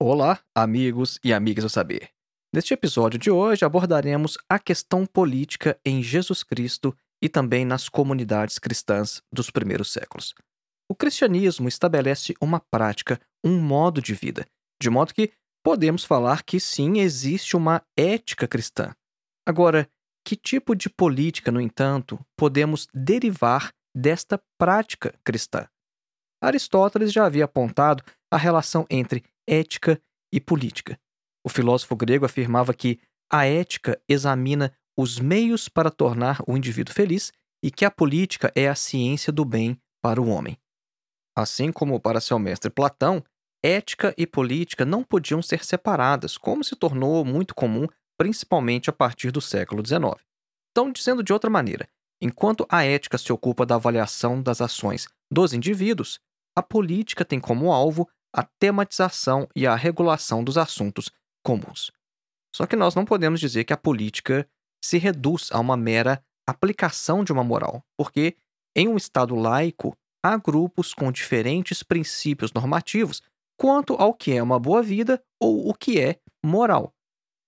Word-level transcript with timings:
Olá, 0.00 0.38
amigos 0.54 1.18
e 1.24 1.32
amigas 1.32 1.64
do 1.64 1.68
saber. 1.68 2.10
Neste 2.54 2.72
episódio 2.72 3.18
de 3.18 3.32
hoje 3.32 3.64
abordaremos 3.64 4.38
a 4.48 4.56
questão 4.56 5.04
política 5.04 5.76
em 5.84 6.00
Jesus 6.04 6.44
Cristo 6.44 6.96
e 7.20 7.28
também 7.28 7.64
nas 7.64 7.88
comunidades 7.88 8.60
cristãs 8.60 9.20
dos 9.32 9.50
primeiros 9.50 9.92
séculos. 9.92 10.36
O 10.88 10.94
cristianismo 10.94 11.66
estabelece 11.66 12.32
uma 12.40 12.60
prática, 12.60 13.20
um 13.44 13.60
modo 13.60 14.00
de 14.00 14.14
vida, 14.14 14.46
de 14.80 14.88
modo 14.88 15.12
que 15.12 15.32
podemos 15.64 16.04
falar 16.04 16.44
que 16.44 16.60
sim 16.60 17.00
existe 17.00 17.56
uma 17.56 17.82
ética 17.98 18.46
cristã. 18.46 18.94
Agora, 19.44 19.90
que 20.24 20.36
tipo 20.36 20.76
de 20.76 20.88
política, 20.88 21.50
no 21.50 21.60
entanto, 21.60 22.24
podemos 22.36 22.86
derivar 22.94 23.72
desta 23.92 24.40
prática 24.56 25.12
cristã? 25.24 25.66
Aristóteles 26.40 27.12
já 27.12 27.26
havia 27.26 27.46
apontado 27.46 28.04
a 28.30 28.36
relação 28.36 28.86
entre 28.88 29.24
ética 29.48 30.00
e 30.32 30.40
política. 30.40 31.00
O 31.44 31.48
filósofo 31.48 31.96
grego 31.96 32.26
afirmava 32.26 32.74
que 32.74 33.00
a 33.32 33.46
ética 33.46 34.00
examina 34.08 34.72
os 34.96 35.18
meios 35.18 35.68
para 35.68 35.90
tornar 35.90 36.42
o 36.46 36.56
indivíduo 36.56 36.94
feliz 36.94 37.32
e 37.62 37.70
que 37.70 37.84
a 37.84 37.90
política 37.90 38.52
é 38.54 38.68
a 38.68 38.74
ciência 38.74 39.32
do 39.32 39.44
bem 39.44 39.80
para 40.02 40.20
o 40.20 40.28
homem. 40.28 40.58
Assim 41.36 41.72
como 41.72 42.00
para 42.00 42.20
seu 42.20 42.38
mestre 42.38 42.70
Platão, 42.70 43.24
ética 43.62 44.14
e 44.16 44.26
política 44.26 44.84
não 44.84 45.02
podiam 45.02 45.40
ser 45.40 45.64
separadas, 45.64 46.36
como 46.36 46.62
se 46.62 46.76
tornou 46.76 47.24
muito 47.24 47.54
comum, 47.54 47.86
principalmente 48.16 48.90
a 48.90 48.92
partir 48.92 49.30
do 49.30 49.40
século 49.40 49.84
XIX. 49.84 50.22
Então, 50.70 50.92
dizendo 50.92 51.22
de 51.22 51.32
outra 51.32 51.48
maneira, 51.48 51.88
enquanto 52.20 52.66
a 52.68 52.84
ética 52.84 53.16
se 53.18 53.32
ocupa 53.32 53.64
da 53.64 53.76
avaliação 53.76 54.42
das 54.42 54.60
ações 54.60 55.06
dos 55.30 55.52
indivíduos, 55.52 56.20
a 56.56 56.62
política 56.62 57.24
tem 57.24 57.38
como 57.38 57.72
alvo 57.72 58.08
a 58.34 58.42
tematização 58.42 59.48
e 59.54 59.66
a 59.66 59.74
regulação 59.74 60.44
dos 60.44 60.58
assuntos 60.58 61.10
comuns. 61.42 61.90
Só 62.54 62.66
que 62.66 62.76
nós 62.76 62.94
não 62.94 63.04
podemos 63.04 63.40
dizer 63.40 63.64
que 63.64 63.72
a 63.72 63.76
política 63.76 64.48
se 64.82 64.98
reduz 64.98 65.48
a 65.52 65.58
uma 65.58 65.76
mera 65.76 66.22
aplicação 66.46 67.22
de 67.24 67.32
uma 67.32 67.44
moral, 67.44 67.84
porque 67.96 68.36
em 68.74 68.88
um 68.88 68.96
Estado 68.96 69.34
laico 69.34 69.96
há 70.22 70.36
grupos 70.36 70.94
com 70.94 71.12
diferentes 71.12 71.82
princípios 71.82 72.52
normativos 72.52 73.22
quanto 73.58 73.94
ao 73.94 74.14
que 74.14 74.32
é 74.32 74.42
uma 74.42 74.58
boa 74.58 74.82
vida 74.82 75.22
ou 75.40 75.68
o 75.68 75.74
que 75.74 76.00
é 76.00 76.18
moral. 76.44 76.92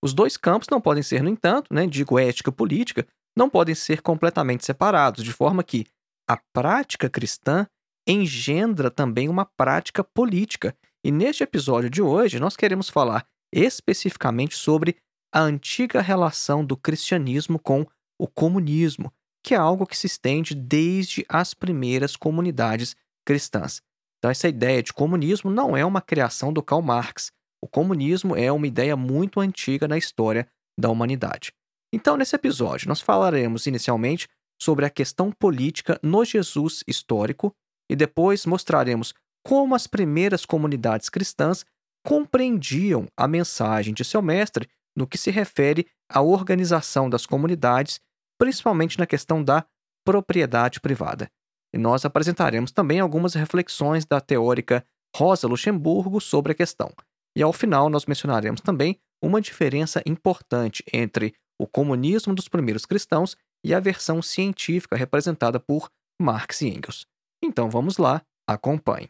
Os 0.03 0.13
dois 0.13 0.35
campos 0.35 0.67
não 0.69 0.81
podem 0.81 1.03
ser, 1.03 1.23
no 1.23 1.29
entanto, 1.29 1.73
né, 1.73 1.85
digo 1.87 2.19
ética 2.19 2.49
e 2.49 2.53
política, 2.53 3.07
não 3.35 3.49
podem 3.49 3.75
ser 3.75 4.01
completamente 4.01 4.65
separados, 4.65 5.23
de 5.23 5.31
forma 5.31 5.63
que 5.63 5.85
a 6.27 6.37
prática 6.53 7.09
cristã 7.09 7.67
engendra 8.07 8.89
também 8.89 9.29
uma 9.29 9.45
prática 9.45 10.03
política. 10.03 10.75
E 11.03 11.11
neste 11.11 11.43
episódio 11.43 11.89
de 11.89 12.01
hoje, 12.01 12.39
nós 12.39 12.55
queremos 12.55 12.89
falar 12.89 13.25
especificamente 13.53 14.55
sobre 14.55 14.97
a 15.33 15.41
antiga 15.41 16.01
relação 16.01 16.63
do 16.63 16.75
cristianismo 16.75 17.57
com 17.57 17.85
o 18.19 18.27
comunismo, 18.27 19.11
que 19.43 19.53
é 19.53 19.57
algo 19.57 19.85
que 19.85 19.97
se 19.97 20.07
estende 20.07 20.53
desde 20.53 21.25
as 21.27 21.53
primeiras 21.53 22.15
comunidades 22.15 22.95
cristãs. 23.25 23.81
Então, 24.19 24.29
essa 24.29 24.47
ideia 24.47 24.83
de 24.83 24.93
comunismo 24.93 25.49
não 25.49 25.75
é 25.75 25.83
uma 25.83 26.01
criação 26.01 26.53
do 26.53 26.61
Karl 26.61 26.81
Marx. 26.81 27.31
O 27.63 27.67
comunismo 27.67 28.35
é 28.35 28.51
uma 28.51 28.67
ideia 28.67 28.95
muito 28.95 29.39
antiga 29.39 29.87
na 29.87 29.97
história 29.97 30.47
da 30.79 30.89
humanidade. 30.89 31.51
Então, 31.93 32.15
nesse 32.15 32.35
episódio, 32.35 32.87
nós 32.87 33.01
falaremos 33.01 33.65
inicialmente 33.65 34.27
sobre 34.61 34.85
a 34.85 34.89
questão 34.89 35.31
política 35.31 35.99
no 36.03 36.23
Jesus 36.23 36.83
histórico 36.87 37.51
e 37.91 37.95
depois 37.95 38.45
mostraremos 38.45 39.13
como 39.45 39.75
as 39.75 39.85
primeiras 39.85 40.45
comunidades 40.45 41.09
cristãs 41.09 41.65
compreendiam 42.07 43.05
a 43.17 43.27
mensagem 43.27 43.93
de 43.93 44.05
seu 44.05 44.21
mestre 44.21 44.69
no 44.95 45.05
que 45.05 45.17
se 45.17 45.29
refere 45.29 45.85
à 46.09 46.21
organização 46.21 47.09
das 47.09 47.25
comunidades, 47.25 47.99
principalmente 48.39 48.97
na 48.97 49.05
questão 49.05 49.43
da 49.43 49.65
propriedade 50.05 50.79
privada. 50.79 51.29
E 51.73 51.77
nós 51.77 52.05
apresentaremos 52.05 52.71
também 52.71 53.01
algumas 53.01 53.33
reflexões 53.33 54.05
da 54.05 54.21
teórica 54.21 54.85
Rosa 55.13 55.47
Luxemburgo 55.47 56.21
sobre 56.21 56.53
a 56.53 56.55
questão. 56.55 56.93
E 57.35 57.43
ao 57.43 57.51
final 57.51 57.89
nós 57.89 58.05
mencionaremos 58.05 58.61
também 58.61 58.97
uma 59.21 59.41
diferença 59.41 60.01
importante 60.05 60.81
entre 60.93 61.35
o 61.59 61.67
comunismo 61.67 62.33
dos 62.33 62.47
primeiros 62.47 62.85
cristãos 62.85 63.35
e 63.65 63.73
a 63.73 63.79
versão 63.81 64.21
científica 64.21 64.95
representada 64.95 65.59
por 65.59 65.89
Marx 66.19 66.61
e 66.61 66.69
Engels. 66.69 67.10
Então 67.43 67.69
vamos 67.69 67.97
lá, 67.97 68.21
acompanhe. 68.47 69.09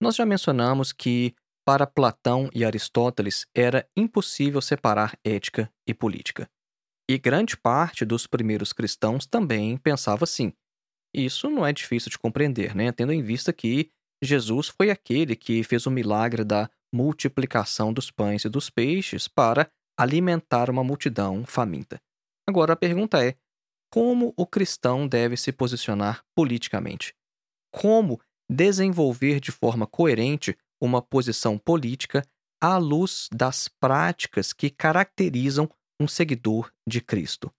Nós 0.00 0.16
já 0.16 0.24
mencionamos 0.24 0.92
que, 0.92 1.34
para 1.66 1.84
Platão 1.84 2.48
e 2.54 2.64
Aristóteles, 2.64 3.44
era 3.52 3.88
impossível 3.96 4.60
separar 4.60 5.18
ética 5.24 5.68
e 5.84 5.92
política. 5.92 6.48
E 7.10 7.18
grande 7.18 7.56
parte 7.56 8.04
dos 8.04 8.24
primeiros 8.24 8.72
cristãos 8.72 9.26
também 9.26 9.76
pensava 9.76 10.22
assim. 10.22 10.52
Isso 11.12 11.50
não 11.50 11.66
é 11.66 11.72
difícil 11.72 12.08
de 12.08 12.18
compreender, 12.18 12.74
né? 12.74 12.92
tendo 12.92 13.12
em 13.12 13.20
vista 13.20 13.52
que 13.52 13.90
Jesus 14.22 14.68
foi 14.68 14.90
aquele 14.90 15.34
que 15.34 15.64
fez 15.64 15.86
o 15.86 15.90
milagre 15.90 16.44
da 16.44 16.70
multiplicação 16.94 17.92
dos 17.92 18.12
pães 18.12 18.44
e 18.44 18.48
dos 18.48 18.70
peixes 18.70 19.26
para 19.26 19.68
alimentar 19.98 20.70
uma 20.70 20.84
multidão 20.84 21.44
faminta. 21.44 22.00
Agora 22.48 22.74
a 22.74 22.76
pergunta 22.76 23.24
é: 23.24 23.34
como 23.92 24.32
o 24.36 24.46
cristão 24.46 25.08
deve 25.08 25.36
se 25.36 25.50
posicionar 25.52 26.22
politicamente? 26.34 27.12
Como 27.72 28.20
desenvolver 28.48 29.40
de 29.40 29.50
forma 29.50 29.86
coerente 29.86 30.56
uma 30.80 31.00
posição 31.02 31.58
política 31.58 32.26
à 32.60 32.76
luz 32.78 33.28
das 33.32 33.68
práticas 33.68 34.52
que 34.52 34.70
caracterizam 34.70 35.68
um 36.00 36.08
seguidor 36.08 36.72
de 36.88 37.00
Cristo? 37.00 37.52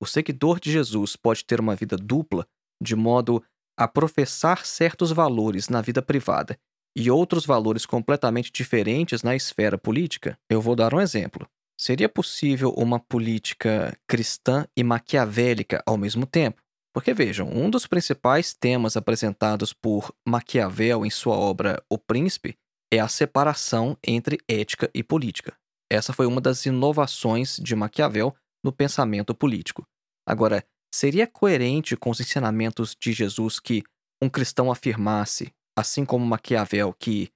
O 0.00 0.06
seguidor 0.06 0.60
de 0.60 0.70
Jesus 0.70 1.16
pode 1.16 1.44
ter 1.44 1.60
uma 1.60 1.74
vida 1.74 1.96
dupla, 1.96 2.46
de 2.82 2.94
modo 2.94 3.42
a 3.78 3.88
professar 3.88 4.64
certos 4.64 5.10
valores 5.10 5.68
na 5.68 5.80
vida 5.80 6.02
privada 6.02 6.58
e 6.96 7.10
outros 7.10 7.44
valores 7.44 7.84
completamente 7.84 8.52
diferentes 8.52 9.22
na 9.22 9.34
esfera 9.34 9.76
política? 9.76 10.38
Eu 10.48 10.60
vou 10.60 10.76
dar 10.76 10.94
um 10.94 11.00
exemplo. 11.00 11.48
Seria 11.78 12.08
possível 12.08 12.70
uma 12.76 13.00
política 13.00 13.96
cristã 14.06 14.66
e 14.76 14.84
maquiavélica 14.84 15.82
ao 15.84 15.96
mesmo 15.96 16.24
tempo? 16.24 16.63
Porque 16.94 17.12
vejam, 17.12 17.48
um 17.48 17.68
dos 17.68 17.88
principais 17.88 18.54
temas 18.54 18.96
apresentados 18.96 19.72
por 19.72 20.14
Maquiavel 20.24 21.04
em 21.04 21.10
sua 21.10 21.36
obra 21.36 21.82
O 21.90 21.98
Príncipe 21.98 22.56
é 22.92 23.00
a 23.00 23.08
separação 23.08 23.98
entre 24.06 24.38
ética 24.46 24.88
e 24.94 25.02
política. 25.02 25.56
Essa 25.90 26.12
foi 26.12 26.24
uma 26.24 26.40
das 26.40 26.64
inovações 26.64 27.56
de 27.56 27.74
Maquiavel 27.74 28.32
no 28.64 28.72
pensamento 28.72 29.34
político. 29.34 29.84
Agora, 30.24 30.64
seria 30.94 31.26
coerente 31.26 31.96
com 31.96 32.10
os 32.10 32.20
ensinamentos 32.20 32.94
de 32.98 33.12
Jesus 33.12 33.58
que 33.58 33.82
um 34.22 34.28
cristão 34.28 34.70
afirmasse, 34.70 35.52
assim 35.76 36.04
como 36.04 36.24
Maquiavel, 36.24 36.94
que 36.96 37.28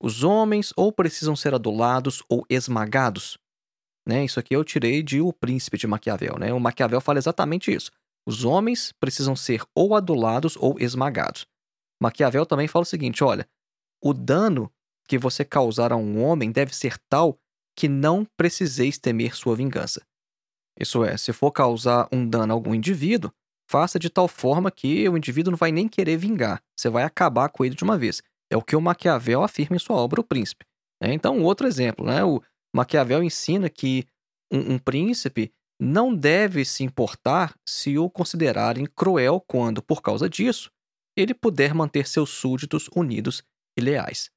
os 0.00 0.22
homens 0.22 0.72
ou 0.76 0.92
precisam 0.92 1.34
ser 1.34 1.54
adulados 1.54 2.22
ou 2.28 2.46
esmagados? 2.48 3.36
Né? 4.08 4.24
Isso 4.24 4.38
aqui 4.38 4.54
eu 4.54 4.64
tirei 4.64 5.02
de 5.02 5.20
O 5.20 5.32
Príncipe 5.32 5.76
de 5.76 5.88
Maquiavel. 5.88 6.38
Né? 6.38 6.52
O 6.52 6.60
Maquiavel 6.60 7.00
fala 7.00 7.18
exatamente 7.18 7.72
isso. 7.72 7.90
Os 8.26 8.44
homens 8.44 8.92
precisam 9.00 9.34
ser 9.34 9.62
ou 9.74 9.94
adulados 9.94 10.56
ou 10.56 10.76
esmagados. 10.78 11.46
Maquiavel 12.00 12.46
também 12.46 12.68
fala 12.68 12.82
o 12.82 12.86
seguinte: 12.86 13.22
olha, 13.24 13.48
o 14.02 14.12
dano 14.12 14.70
que 15.08 15.18
você 15.18 15.44
causar 15.44 15.92
a 15.92 15.96
um 15.96 16.22
homem 16.22 16.50
deve 16.50 16.74
ser 16.74 16.96
tal 17.08 17.38
que 17.76 17.88
não 17.88 18.26
preciseis 18.36 18.98
temer 18.98 19.34
sua 19.34 19.56
vingança. 19.56 20.02
Isso 20.78 21.04
é, 21.04 21.16
se 21.16 21.32
for 21.32 21.50
causar 21.50 22.08
um 22.12 22.26
dano 22.26 22.52
a 22.52 22.56
algum 22.56 22.74
indivíduo, 22.74 23.32
faça 23.68 23.98
de 23.98 24.10
tal 24.10 24.28
forma 24.28 24.70
que 24.70 25.08
o 25.08 25.16
indivíduo 25.16 25.50
não 25.50 25.58
vai 25.58 25.72
nem 25.72 25.88
querer 25.88 26.16
vingar, 26.16 26.62
você 26.76 26.88
vai 26.88 27.04
acabar 27.04 27.48
com 27.48 27.64
ele 27.64 27.74
de 27.74 27.84
uma 27.84 27.98
vez. 27.98 28.22
É 28.50 28.56
o 28.56 28.62
que 28.62 28.76
o 28.76 28.80
Maquiavel 28.80 29.42
afirma 29.42 29.76
em 29.76 29.78
sua 29.78 29.96
obra 29.96 30.20
O 30.20 30.24
Príncipe. 30.24 30.66
Né? 31.02 31.12
Então, 31.14 31.42
outro 31.42 31.66
exemplo, 31.66 32.04
né? 32.04 32.22
o 32.22 32.42
Maquiavel 32.74 33.22
ensina 33.22 33.68
que 33.70 34.04
um, 34.52 34.74
um 34.74 34.78
príncipe 34.78 35.52
não 35.82 36.14
deve 36.14 36.64
se 36.64 36.84
importar 36.84 37.56
se 37.66 37.98
o 37.98 38.08
considerarem 38.08 38.86
cruel 38.86 39.42
quando, 39.44 39.82
por 39.82 40.00
causa 40.00 40.28
disso, 40.28 40.70
ele 41.16 41.34
puder 41.34 41.74
manter 41.74 42.06
seus 42.06 42.30
súditos 42.30 42.88
unidos 42.94 43.42
e 43.76 43.82
leais. 43.82 44.30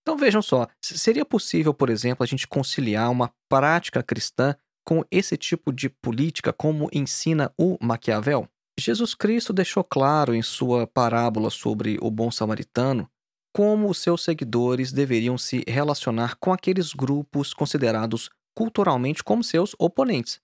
Então 0.00 0.16
vejam 0.16 0.40
só, 0.40 0.66
seria 0.82 1.24
possível, 1.24 1.74
por 1.74 1.90
exemplo, 1.90 2.24
a 2.24 2.26
gente 2.26 2.48
conciliar 2.48 3.10
uma 3.10 3.30
prática 3.46 4.02
cristã 4.02 4.56
com 4.82 5.04
esse 5.10 5.36
tipo 5.36 5.70
de 5.70 5.90
política 5.90 6.50
como 6.50 6.88
ensina 6.92 7.52
o 7.58 7.76
Maquiavel? 7.78 8.48
Jesus 8.78 9.14
Cristo 9.14 9.52
deixou 9.52 9.84
claro 9.84 10.34
em 10.34 10.40
sua 10.40 10.86
parábola 10.86 11.50
sobre 11.50 11.98
o 12.00 12.10
bom 12.10 12.30
samaritano 12.30 13.06
como 13.54 13.90
os 13.90 13.98
seus 13.98 14.24
seguidores 14.24 14.92
deveriam 14.92 15.36
se 15.36 15.62
relacionar 15.68 16.36
com 16.36 16.52
aqueles 16.52 16.94
grupos 16.94 17.52
considerados 17.52 18.30
culturalmente 18.56 19.22
como 19.22 19.44
seus 19.44 19.74
oponentes. 19.78 20.40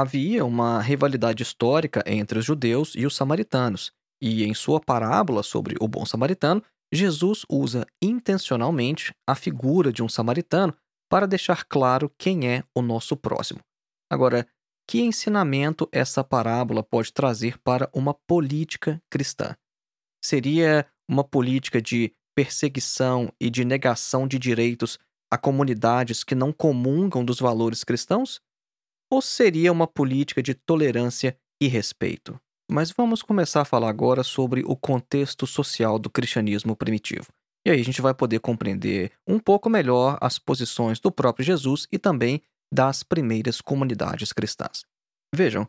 Havia 0.00 0.44
uma 0.44 0.80
rivalidade 0.80 1.42
histórica 1.42 2.04
entre 2.06 2.38
os 2.38 2.44
judeus 2.44 2.92
e 2.94 3.04
os 3.04 3.16
samaritanos, 3.16 3.90
e 4.22 4.44
em 4.44 4.54
sua 4.54 4.78
parábola 4.78 5.42
sobre 5.42 5.74
o 5.80 5.88
bom 5.88 6.06
samaritano, 6.06 6.62
Jesus 6.92 7.42
usa 7.50 7.84
intencionalmente 8.00 9.12
a 9.28 9.34
figura 9.34 9.92
de 9.92 10.00
um 10.00 10.08
samaritano 10.08 10.72
para 11.10 11.26
deixar 11.26 11.64
claro 11.64 12.08
quem 12.16 12.48
é 12.48 12.62
o 12.72 12.80
nosso 12.80 13.16
próximo. 13.16 13.58
Agora, 14.08 14.46
que 14.88 15.00
ensinamento 15.00 15.88
essa 15.90 16.22
parábola 16.22 16.80
pode 16.80 17.12
trazer 17.12 17.58
para 17.58 17.90
uma 17.92 18.14
política 18.14 19.02
cristã? 19.10 19.56
Seria 20.24 20.86
uma 21.10 21.24
política 21.24 21.82
de 21.82 22.14
perseguição 22.36 23.32
e 23.40 23.50
de 23.50 23.64
negação 23.64 24.28
de 24.28 24.38
direitos 24.38 24.96
a 25.28 25.36
comunidades 25.36 26.22
que 26.22 26.36
não 26.36 26.52
comungam 26.52 27.24
dos 27.24 27.40
valores 27.40 27.82
cristãos? 27.82 28.40
Ou 29.10 29.22
seria 29.22 29.72
uma 29.72 29.86
política 29.86 30.42
de 30.42 30.54
tolerância 30.54 31.36
e 31.60 31.66
respeito? 31.66 32.38
Mas 32.70 32.90
vamos 32.90 33.22
começar 33.22 33.62
a 33.62 33.64
falar 33.64 33.88
agora 33.88 34.22
sobre 34.22 34.62
o 34.66 34.76
contexto 34.76 35.46
social 35.46 35.98
do 35.98 36.10
cristianismo 36.10 36.76
primitivo. 36.76 37.26
E 37.66 37.70
aí 37.70 37.80
a 37.80 37.84
gente 37.84 38.02
vai 38.02 38.12
poder 38.12 38.40
compreender 38.40 39.12
um 39.26 39.38
pouco 39.38 39.70
melhor 39.70 40.18
as 40.20 40.38
posições 40.38 41.00
do 41.00 41.10
próprio 41.10 41.44
Jesus 41.44 41.86
e 41.90 41.98
também 41.98 42.42
das 42.72 43.02
primeiras 43.02 43.60
comunidades 43.60 44.32
cristãs. 44.32 44.84
Vejam, 45.34 45.68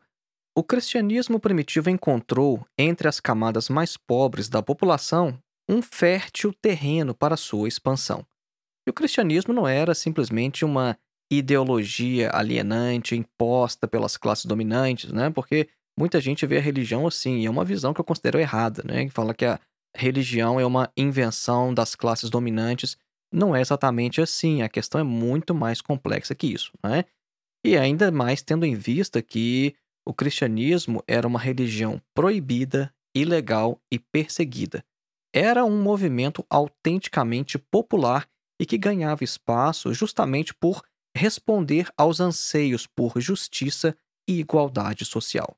o 0.55 0.63
cristianismo 0.63 1.39
primitivo 1.39 1.89
encontrou 1.89 2.65
entre 2.77 3.07
as 3.07 3.19
camadas 3.19 3.69
mais 3.69 3.95
pobres 3.95 4.49
da 4.49 4.61
população 4.61 5.41
um 5.69 5.81
fértil 5.81 6.53
terreno 6.53 7.13
para 7.13 7.37
sua 7.37 7.67
expansão. 7.67 8.25
E 8.85 8.89
o 8.89 8.93
cristianismo 8.93 9.53
não 9.53 9.67
era 9.67 9.93
simplesmente 9.93 10.65
uma 10.65 10.97
ideologia 11.31 12.31
alienante 12.33 13.15
imposta 13.15 13.87
pelas 13.87 14.17
classes 14.17 14.45
dominantes, 14.45 15.11
né? 15.11 15.29
Porque 15.29 15.69
muita 15.97 16.19
gente 16.19 16.45
vê 16.45 16.57
a 16.57 16.61
religião 16.61 17.05
assim, 17.05 17.39
e 17.39 17.45
é 17.45 17.49
uma 17.49 17.65
visão 17.65 17.93
que 17.93 18.01
eu 18.01 18.05
considero 18.05 18.39
errada, 18.39 18.83
né? 18.85 19.05
Que 19.05 19.11
fala 19.11 19.33
que 19.33 19.45
a 19.45 19.59
religião 19.95 20.59
é 20.59 20.65
uma 20.65 20.91
invenção 20.97 21.73
das 21.73 21.95
classes 21.95 22.29
dominantes. 22.29 22.97
Não 23.31 23.55
é 23.55 23.61
exatamente 23.61 24.21
assim, 24.21 24.61
a 24.61 24.69
questão 24.69 24.99
é 24.99 25.03
muito 25.03 25.53
mais 25.53 25.81
complexa 25.81 26.33
que 26.33 26.47
isso, 26.47 26.71
né? 26.83 27.05
E 27.63 27.77
ainda 27.77 28.11
mais 28.11 28.41
tendo 28.41 28.65
em 28.65 28.75
vista 28.75 29.21
que 29.21 29.75
o 30.07 30.13
cristianismo 30.13 31.03
era 31.07 31.27
uma 31.27 31.39
religião 31.39 32.01
proibida, 32.15 32.91
ilegal 33.15 33.79
e 33.91 33.99
perseguida. 33.99 34.83
Era 35.33 35.63
um 35.63 35.81
movimento 35.81 36.43
autenticamente 36.49 37.59
popular 37.59 38.27
e 38.59 38.65
que 38.65 38.77
ganhava 38.77 39.23
espaço 39.23 39.93
justamente 39.93 40.53
por 40.53 40.81
responder 41.15 41.89
aos 41.97 42.19
anseios 42.19 42.87
por 42.87 43.19
justiça 43.19 43.97
e 44.27 44.39
igualdade 44.39 45.05
social. 45.05 45.57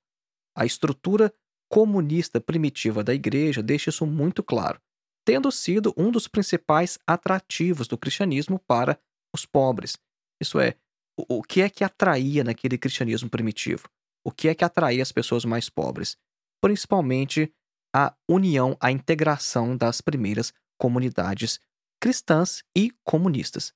A 0.55 0.65
estrutura 0.65 1.33
comunista 1.69 2.41
primitiva 2.41 3.03
da 3.03 3.13
igreja 3.13 3.63
deixa 3.63 3.89
isso 3.89 4.05
muito 4.05 4.43
claro, 4.43 4.81
tendo 5.25 5.51
sido 5.51 5.93
um 5.95 6.11
dos 6.11 6.27
principais 6.27 6.97
atrativos 7.07 7.87
do 7.87 7.97
cristianismo 7.97 8.59
para 8.59 8.99
os 9.33 9.45
pobres. 9.45 9.97
Isso 10.41 10.59
é, 10.59 10.75
o 11.17 11.41
que 11.41 11.61
é 11.61 11.69
que 11.69 11.83
atraía 11.83 12.43
naquele 12.43 12.77
cristianismo 12.77 13.29
primitivo? 13.29 13.89
O 14.25 14.31
que 14.31 14.47
é 14.47 14.55
que 14.55 14.65
atraía 14.65 15.01
as 15.01 15.11
pessoas 15.11 15.45
mais 15.45 15.69
pobres? 15.69 16.17
Principalmente 16.61 17.51
a 17.95 18.15
união, 18.29 18.77
a 18.79 18.91
integração 18.91 19.75
das 19.75 20.01
primeiras 20.01 20.53
comunidades 20.77 21.59
cristãs 22.01 22.63
e 22.75 22.91
comunistas. 23.03 23.73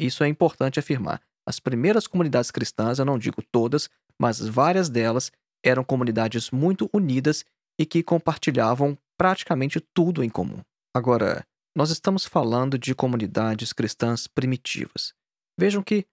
Isso 0.00 0.24
é 0.24 0.28
importante 0.28 0.80
afirmar. 0.80 1.20
As 1.46 1.60
primeiras 1.60 2.06
comunidades 2.06 2.50
cristãs, 2.50 2.98
eu 2.98 3.04
não 3.04 3.18
digo 3.18 3.42
todas, 3.52 3.90
mas 4.18 4.40
várias 4.40 4.88
delas 4.88 5.30
eram 5.62 5.84
comunidades 5.84 6.50
muito 6.50 6.88
unidas 6.90 7.44
e 7.78 7.84
que 7.84 8.02
compartilhavam 8.02 8.96
praticamente 9.18 9.78
tudo 9.92 10.24
em 10.24 10.30
comum. 10.30 10.60
Agora, 10.96 11.44
nós 11.76 11.90
estamos 11.90 12.24
falando 12.24 12.78
de 12.78 12.94
comunidades 12.94 13.74
cristãs 13.74 14.26
primitivas. 14.26 15.12
Vejam 15.58 15.82
que 15.82 16.06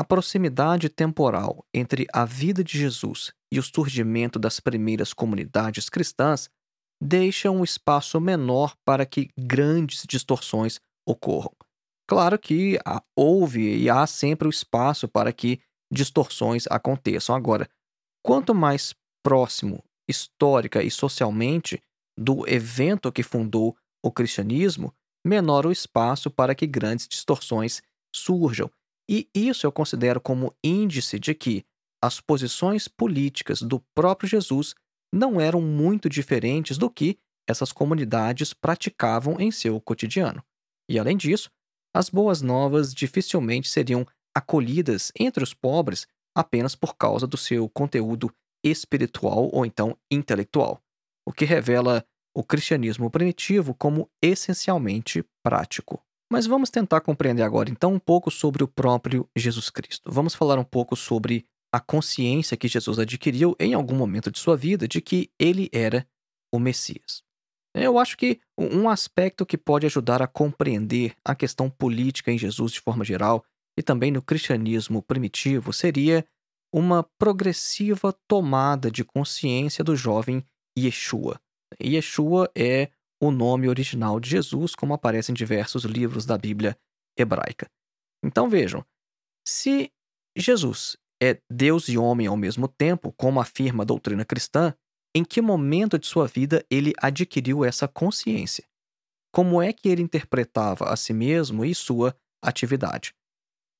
a 0.00 0.04
proximidade 0.04 0.88
temporal 0.88 1.64
entre 1.72 2.06
a 2.12 2.24
vida 2.24 2.64
de 2.64 2.76
Jesus 2.76 3.32
e 3.52 3.60
o 3.60 3.62
surgimento 3.62 4.36
das 4.36 4.58
primeiras 4.58 5.12
comunidades 5.12 5.88
cristãs 5.88 6.50
deixa 7.00 7.52
um 7.52 7.62
espaço 7.62 8.20
menor 8.20 8.74
para 8.84 9.06
que 9.06 9.30
grandes 9.38 10.04
distorções 10.08 10.80
ocorram. 11.06 11.52
Claro 12.08 12.38
que 12.38 12.78
houve 13.14 13.76
e 13.76 13.90
há 13.90 14.06
sempre 14.06 14.48
o 14.48 14.50
espaço 14.50 15.06
para 15.06 15.30
que 15.32 15.60
distorções 15.92 16.64
aconteçam. 16.70 17.34
Agora, 17.34 17.68
quanto 18.24 18.54
mais 18.54 18.94
próximo, 19.22 19.84
histórica 20.08 20.82
e 20.82 20.90
socialmente, 20.90 21.80
do 22.18 22.48
evento 22.48 23.12
que 23.12 23.22
fundou 23.22 23.76
o 24.02 24.10
cristianismo, 24.10 24.92
menor 25.24 25.66
o 25.66 25.72
espaço 25.72 26.30
para 26.30 26.54
que 26.54 26.66
grandes 26.66 27.06
distorções 27.06 27.82
surjam. 28.14 28.70
E 29.08 29.28
isso 29.34 29.66
eu 29.66 29.72
considero 29.72 30.20
como 30.20 30.54
índice 30.64 31.18
de 31.18 31.34
que 31.34 31.64
as 32.02 32.20
posições 32.20 32.88
políticas 32.88 33.60
do 33.60 33.80
próprio 33.94 34.28
Jesus 34.28 34.74
não 35.12 35.40
eram 35.40 35.60
muito 35.60 36.08
diferentes 36.08 36.78
do 36.78 36.90
que 36.90 37.18
essas 37.46 37.72
comunidades 37.72 38.52
praticavam 38.52 39.38
em 39.38 39.50
seu 39.50 39.80
cotidiano. 39.80 40.42
E 40.88 40.98
além 40.98 41.16
disso, 41.16 41.50
as 41.94 42.08
boas 42.08 42.42
novas 42.42 42.94
dificilmente 42.94 43.68
seriam 43.68 44.06
acolhidas 44.34 45.10
entre 45.18 45.42
os 45.42 45.54
pobres 45.54 46.06
apenas 46.34 46.74
por 46.74 46.96
causa 46.96 47.26
do 47.26 47.36
seu 47.36 47.68
conteúdo 47.68 48.32
espiritual 48.64 49.48
ou 49.52 49.64
então 49.64 49.96
intelectual, 50.10 50.80
o 51.26 51.32
que 51.32 51.44
revela 51.44 52.04
o 52.34 52.44
cristianismo 52.44 53.10
primitivo 53.10 53.74
como 53.74 54.08
essencialmente 54.22 55.24
prático. 55.42 56.00
Mas 56.30 56.46
vamos 56.46 56.70
tentar 56.70 57.00
compreender 57.00 57.42
agora 57.42 57.70
então 57.70 57.94
um 57.94 57.98
pouco 57.98 58.30
sobre 58.30 58.62
o 58.62 58.68
próprio 58.68 59.28
Jesus 59.34 59.70
Cristo. 59.70 60.10
Vamos 60.12 60.34
falar 60.34 60.58
um 60.58 60.64
pouco 60.64 60.94
sobre 60.94 61.46
a 61.72 61.80
consciência 61.80 62.56
que 62.56 62.68
Jesus 62.68 62.98
adquiriu 62.98 63.56
em 63.58 63.74
algum 63.74 63.96
momento 63.96 64.30
de 64.30 64.38
sua 64.38 64.56
vida 64.56 64.86
de 64.86 65.00
que 65.00 65.30
ele 65.38 65.68
era 65.72 66.06
o 66.52 66.58
Messias. 66.58 67.22
Eu 67.80 67.98
acho 67.98 68.16
que 68.16 68.40
um 68.56 68.88
aspecto 68.88 69.46
que 69.46 69.56
pode 69.56 69.86
ajudar 69.86 70.22
a 70.22 70.26
compreender 70.26 71.14
a 71.24 71.34
questão 71.34 71.70
política 71.70 72.32
em 72.32 72.38
Jesus 72.38 72.72
de 72.72 72.80
forma 72.80 73.04
geral 73.04 73.44
e 73.78 73.82
também 73.82 74.10
no 74.10 74.22
cristianismo 74.22 75.02
primitivo 75.02 75.72
seria 75.72 76.26
uma 76.72 77.02
progressiva 77.18 78.12
tomada 78.26 78.90
de 78.90 79.04
consciência 79.04 79.82
do 79.82 79.96
jovem 79.96 80.44
Yeshua. 80.78 81.40
Yeshua 81.82 82.50
é 82.56 82.90
o 83.20 83.30
nome 83.30 83.68
original 83.68 84.20
de 84.20 84.30
Jesus, 84.30 84.74
como 84.74 84.94
aparece 84.94 85.32
em 85.32 85.34
diversos 85.34 85.84
livros 85.84 86.24
da 86.24 86.38
Bíblia 86.38 86.76
hebraica. 87.16 87.70
Então 88.24 88.48
vejam, 88.48 88.84
se 89.46 89.90
Jesus 90.36 90.96
é 91.22 91.40
Deus 91.50 91.88
e 91.88 91.98
homem 91.98 92.26
ao 92.26 92.36
mesmo 92.36 92.68
tempo, 92.68 93.12
como 93.16 93.40
afirma 93.40 93.82
a 93.82 93.86
doutrina 93.86 94.24
cristã, 94.24 94.74
em 95.18 95.24
que 95.24 95.40
momento 95.40 95.98
de 95.98 96.06
sua 96.06 96.26
vida 96.26 96.64
ele 96.70 96.92
adquiriu 96.98 97.64
essa 97.64 97.88
consciência? 97.88 98.64
Como 99.32 99.60
é 99.60 99.72
que 99.72 99.88
ele 99.88 100.02
interpretava 100.02 100.86
a 100.86 100.96
si 100.96 101.12
mesmo 101.12 101.64
e 101.64 101.74
sua 101.74 102.16
atividade? 102.42 103.12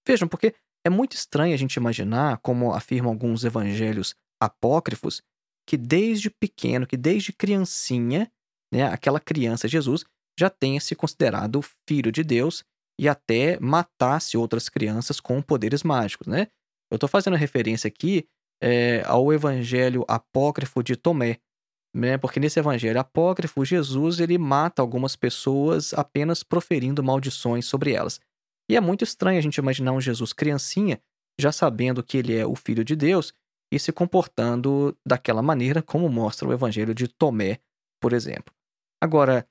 Vejam, 0.06 0.28
porque 0.28 0.54
é 0.84 0.90
muito 0.90 1.12
estranho 1.12 1.54
a 1.54 1.56
gente 1.56 1.74
imaginar, 1.74 2.38
como 2.38 2.72
afirmam 2.72 3.12
alguns 3.12 3.44
evangelhos 3.44 4.14
apócrifos, 4.42 5.22
que 5.66 5.76
desde 5.76 6.30
pequeno, 6.30 6.86
que 6.86 6.96
desde 6.96 7.32
criancinha, 7.32 8.30
né, 8.72 8.84
aquela 8.84 9.20
criança 9.20 9.68
Jesus 9.68 10.04
já 10.38 10.48
tenha 10.48 10.80
se 10.80 10.94
considerado 10.94 11.60
filho 11.88 12.10
de 12.10 12.22
Deus 12.22 12.64
e 13.00 13.08
até 13.08 13.58
matasse 13.60 14.36
outras 14.36 14.68
crianças 14.68 15.20
com 15.20 15.40
poderes 15.40 15.82
mágicos, 15.82 16.26
né? 16.26 16.48
Eu 16.90 16.96
estou 16.96 17.08
fazendo 17.08 17.36
referência 17.36 17.86
aqui 17.86 18.26
é, 18.62 19.02
ao 19.06 19.32
evangelho 19.32 20.04
apócrifo 20.08 20.82
de 20.82 20.96
Tomé, 20.96 21.38
né? 21.94 22.18
Porque 22.18 22.40
nesse 22.40 22.58
evangelho 22.58 23.00
apócrifo, 23.00 23.64
Jesus 23.64 24.20
ele 24.20 24.38
mata 24.38 24.82
algumas 24.82 25.16
pessoas 25.16 25.94
apenas 25.94 26.42
proferindo 26.42 27.02
maldições 27.02 27.66
sobre 27.66 27.92
elas. 27.92 28.20
E 28.70 28.76
é 28.76 28.80
muito 28.80 29.02
estranho 29.02 29.38
a 29.38 29.42
gente 29.42 29.56
imaginar 29.56 29.92
um 29.92 30.00
Jesus 30.00 30.32
criancinha, 30.32 31.00
já 31.40 31.50
sabendo 31.50 32.02
que 32.02 32.18
ele 32.18 32.36
é 32.36 32.46
o 32.46 32.54
filho 32.54 32.84
de 32.84 32.94
Deus 32.94 33.32
e 33.72 33.78
se 33.78 33.92
comportando 33.92 34.96
daquela 35.06 35.42
maneira 35.42 35.82
como 35.82 36.08
mostra 36.08 36.48
o 36.48 36.52
evangelho 36.52 36.94
de 36.94 37.08
Tomé, 37.08 37.58
por 38.00 38.12
exemplo. 38.12 38.54
Agora, 39.00 39.46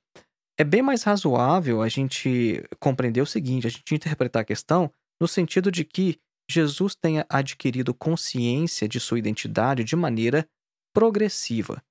é 0.60 0.64
bem 0.64 0.82
mais 0.82 1.04
razoável 1.04 1.82
a 1.82 1.88
gente 1.88 2.64
compreender 2.80 3.22
o 3.22 3.26
seguinte, 3.26 3.68
a 3.68 3.70
gente 3.70 3.96
interpretar 3.96 4.42
a 4.42 4.46
questão 4.46 4.92
no 5.20 5.28
sentido 5.28 5.72
de 5.72 5.84
que 5.84 6.20
Jesus 6.50 6.96
tenha 6.96 7.26
adquirido 7.30 7.94
consciência 7.94 8.88
de 8.88 9.00
sua 9.00 9.20
identidade 9.20 9.84
de 9.84 9.96
maneira 9.96 10.48
progressiva. 10.94 11.84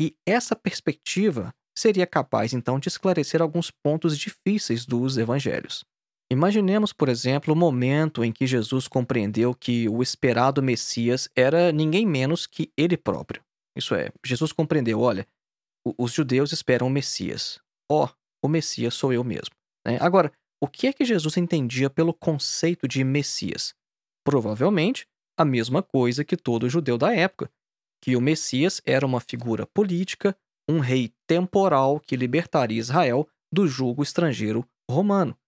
E 0.00 0.14
essa 0.26 0.54
perspectiva 0.54 1.54
seria 1.76 2.06
capaz, 2.06 2.52
então, 2.52 2.78
de 2.78 2.88
esclarecer 2.88 3.40
alguns 3.40 3.70
pontos 3.70 4.18
difíceis 4.18 4.84
dos 4.84 5.16
evangelhos. 5.16 5.84
Imaginemos, 6.30 6.92
por 6.92 7.08
exemplo, 7.08 7.54
o 7.54 7.56
momento 7.56 8.24
em 8.24 8.32
que 8.32 8.46
Jesus 8.46 8.88
compreendeu 8.88 9.54
que 9.54 9.88
o 9.88 10.02
esperado 10.02 10.62
Messias 10.62 11.28
era 11.36 11.70
ninguém 11.70 12.04
menos 12.04 12.46
que 12.46 12.70
ele 12.76 12.96
próprio. 12.96 13.42
Isso 13.76 13.94
é, 13.94 14.10
Jesus 14.24 14.52
compreendeu: 14.52 15.00
olha, 15.00 15.26
os 15.98 16.12
judeus 16.12 16.52
esperam 16.52 16.88
o 16.88 16.90
Messias. 16.90 17.60
Ó, 17.90 18.06
oh, 18.06 18.46
o 18.46 18.48
Messias 18.48 18.94
sou 18.94 19.12
eu 19.12 19.22
mesmo. 19.22 19.54
Né? 19.86 19.98
Agora, 20.00 20.32
o 20.60 20.66
que 20.66 20.88
é 20.88 20.92
que 20.92 21.04
Jesus 21.04 21.36
entendia 21.36 21.88
pelo 21.88 22.12
conceito 22.12 22.88
de 22.88 23.04
Messias? 23.04 23.74
Provavelmente 24.26 25.06
a 25.38 25.44
mesma 25.44 25.84
coisa 25.84 26.24
que 26.24 26.36
todo 26.36 26.68
judeu 26.68 26.98
da 26.98 27.14
época, 27.14 27.48
que 28.02 28.16
o 28.16 28.20
Messias 28.20 28.82
era 28.84 29.06
uma 29.06 29.20
figura 29.20 29.66
política, 29.66 30.36
um 30.68 30.80
rei 30.80 31.14
temporal 31.28 32.00
que 32.00 32.16
libertaria 32.16 32.80
Israel 32.80 33.28
do 33.52 33.68
jugo 33.68 34.02
estrangeiro 34.02 34.68
romano. 34.90 35.38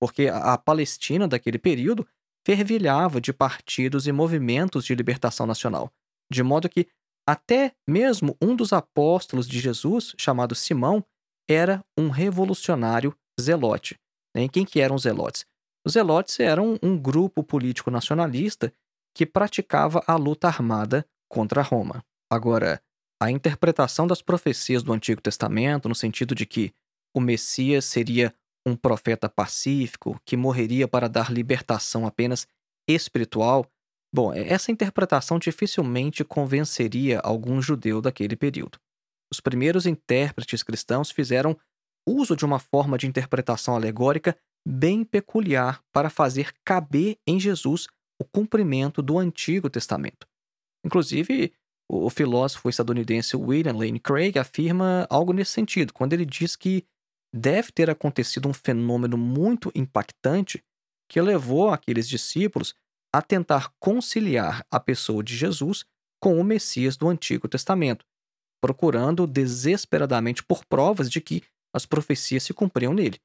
Porque 0.00 0.28
a 0.28 0.56
Palestina 0.56 1.26
daquele 1.26 1.58
período 1.58 2.06
fervilhava 2.46 3.20
de 3.20 3.32
partidos 3.32 4.06
e 4.06 4.12
movimentos 4.12 4.84
de 4.84 4.94
libertação 4.94 5.44
nacional, 5.44 5.92
de 6.32 6.42
modo 6.44 6.68
que 6.68 6.86
até 7.28 7.72
mesmo 7.88 8.36
um 8.40 8.54
dos 8.54 8.72
apóstolos 8.72 9.48
de 9.48 9.58
Jesus, 9.58 10.14
chamado 10.16 10.54
Simão, 10.54 11.04
era 11.48 11.84
um 11.98 12.08
revolucionário 12.08 13.12
zelote. 13.40 13.98
Né? 14.34 14.48
Quem 14.48 14.64
que 14.64 14.80
eram 14.80 14.94
os 14.94 15.02
zelotes? 15.02 15.44
Os 15.84 15.94
Zelotes 15.94 16.38
eram 16.40 16.78
um 16.82 16.98
grupo 16.98 17.42
político 17.42 17.90
nacionalista 17.90 18.72
que 19.14 19.24
praticava 19.24 20.02
a 20.06 20.14
luta 20.16 20.46
armada 20.46 21.06
contra 21.28 21.62
Roma. 21.62 22.04
Agora, 22.30 22.82
a 23.20 23.30
interpretação 23.30 24.06
das 24.06 24.22
profecias 24.22 24.82
do 24.82 24.92
Antigo 24.92 25.20
Testamento, 25.20 25.88
no 25.88 25.94
sentido 25.94 26.34
de 26.34 26.46
que 26.46 26.72
o 27.14 27.20
Messias 27.20 27.84
seria 27.84 28.34
um 28.66 28.76
profeta 28.76 29.28
pacífico 29.28 30.20
que 30.24 30.36
morreria 30.36 30.86
para 30.86 31.08
dar 31.08 31.32
libertação 31.32 32.06
apenas 32.06 32.46
espiritual, 32.88 33.66
bom, 34.14 34.32
essa 34.32 34.70
interpretação 34.70 35.38
dificilmente 35.38 36.24
convenceria 36.24 37.20
algum 37.20 37.60
judeu 37.60 38.00
daquele 38.00 38.36
período. 38.36 38.78
Os 39.32 39.40
primeiros 39.40 39.86
intérpretes 39.86 40.62
cristãos 40.62 41.10
fizeram 41.10 41.56
uso 42.06 42.36
de 42.36 42.44
uma 42.44 42.58
forma 42.58 42.98
de 42.98 43.06
interpretação 43.06 43.74
alegórica 43.74 44.36
bem 44.66 45.04
peculiar 45.04 45.82
para 45.92 46.10
fazer 46.10 46.52
caber 46.64 47.16
em 47.26 47.38
Jesus 47.40 47.86
o 48.20 48.24
cumprimento 48.24 49.02
do 49.02 49.18
Antigo 49.18 49.70
Testamento. 49.70 50.26
Inclusive, 50.84 51.52
o 51.90 52.08
filósofo 52.08 52.68
estadunidense 52.68 53.36
William 53.36 53.72
Lane 53.72 53.98
Craig 53.98 54.38
afirma 54.38 55.06
algo 55.10 55.32
nesse 55.32 55.52
sentido, 55.52 55.92
quando 55.92 56.12
ele 56.12 56.24
diz 56.24 56.54
que 56.54 56.84
deve 57.34 57.72
ter 57.72 57.90
acontecido 57.90 58.48
um 58.48 58.52
fenômeno 58.52 59.16
muito 59.16 59.72
impactante 59.74 60.62
que 61.08 61.20
levou 61.20 61.70
aqueles 61.70 62.08
discípulos 62.08 62.74
a 63.12 63.20
tentar 63.20 63.72
conciliar 63.80 64.64
a 64.70 64.78
pessoa 64.78 65.22
de 65.22 65.36
Jesus 65.36 65.84
com 66.22 66.38
o 66.38 66.44
Messias 66.44 66.96
do 66.96 67.08
Antigo 67.08 67.48
Testamento, 67.48 68.04
procurando 68.62 69.26
desesperadamente 69.26 70.44
por 70.44 70.64
provas 70.64 71.10
de 71.10 71.20
que 71.20 71.42
as 71.74 71.86
profecias 71.86 72.42
se 72.42 72.54
cumpriam 72.54 72.92
nele. 72.92 73.18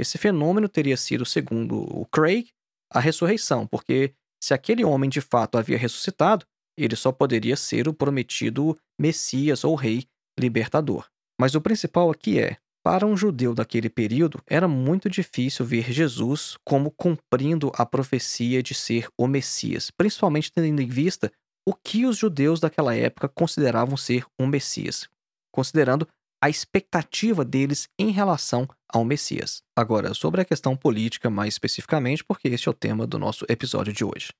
Esse 0.00 0.16
fenômeno 0.16 0.68
teria 0.68 0.96
sido, 0.96 1.26
segundo 1.26 1.76
o 1.76 2.06
Craig, 2.06 2.48
a 2.90 2.98
ressurreição, 2.98 3.66
porque 3.66 4.14
se 4.42 4.54
aquele 4.54 4.84
homem 4.84 5.10
de 5.10 5.20
fato 5.20 5.58
havia 5.58 5.76
ressuscitado, 5.76 6.46
ele 6.76 6.96
só 6.96 7.12
poderia 7.12 7.56
ser 7.56 7.86
o 7.86 7.92
prometido 7.92 8.78
Messias 8.98 9.62
ou 9.62 9.74
Rei 9.74 10.06
libertador. 10.38 11.06
Mas 11.38 11.54
o 11.54 11.60
principal 11.60 12.10
aqui 12.10 12.40
é: 12.40 12.56
para 12.82 13.06
um 13.06 13.14
judeu 13.14 13.54
daquele 13.54 13.90
período, 13.90 14.42
era 14.46 14.66
muito 14.66 15.10
difícil 15.10 15.66
ver 15.66 15.92
Jesus 15.92 16.56
como 16.64 16.90
cumprindo 16.90 17.70
a 17.74 17.84
profecia 17.84 18.62
de 18.62 18.72
ser 18.72 19.06
o 19.18 19.26
Messias, 19.26 19.90
principalmente 19.90 20.50
tendo 20.50 20.80
em 20.80 20.88
vista 20.88 21.30
o 21.68 21.74
que 21.74 22.06
os 22.06 22.16
judeus 22.16 22.58
daquela 22.58 22.94
época 22.94 23.28
consideravam 23.28 23.98
ser 23.98 24.24
um 24.38 24.46
Messias, 24.46 25.06
considerando 25.52 26.08
a 26.42 26.48
expectativa 26.48 27.44
deles 27.44 27.88
em 27.98 28.10
relação 28.10 28.66
ao 28.88 29.04
Messias. 29.04 29.62
Agora, 29.76 30.14
sobre 30.14 30.40
a 30.40 30.44
questão 30.44 30.76
política 30.76 31.28
mais 31.28 31.54
especificamente, 31.54 32.24
porque 32.24 32.48
esse 32.48 32.66
é 32.66 32.70
o 32.70 32.74
tema 32.74 33.06
do 33.06 33.18
nosso 33.18 33.44
episódio 33.48 33.92
de 33.92 34.04
hoje. 34.04 34.32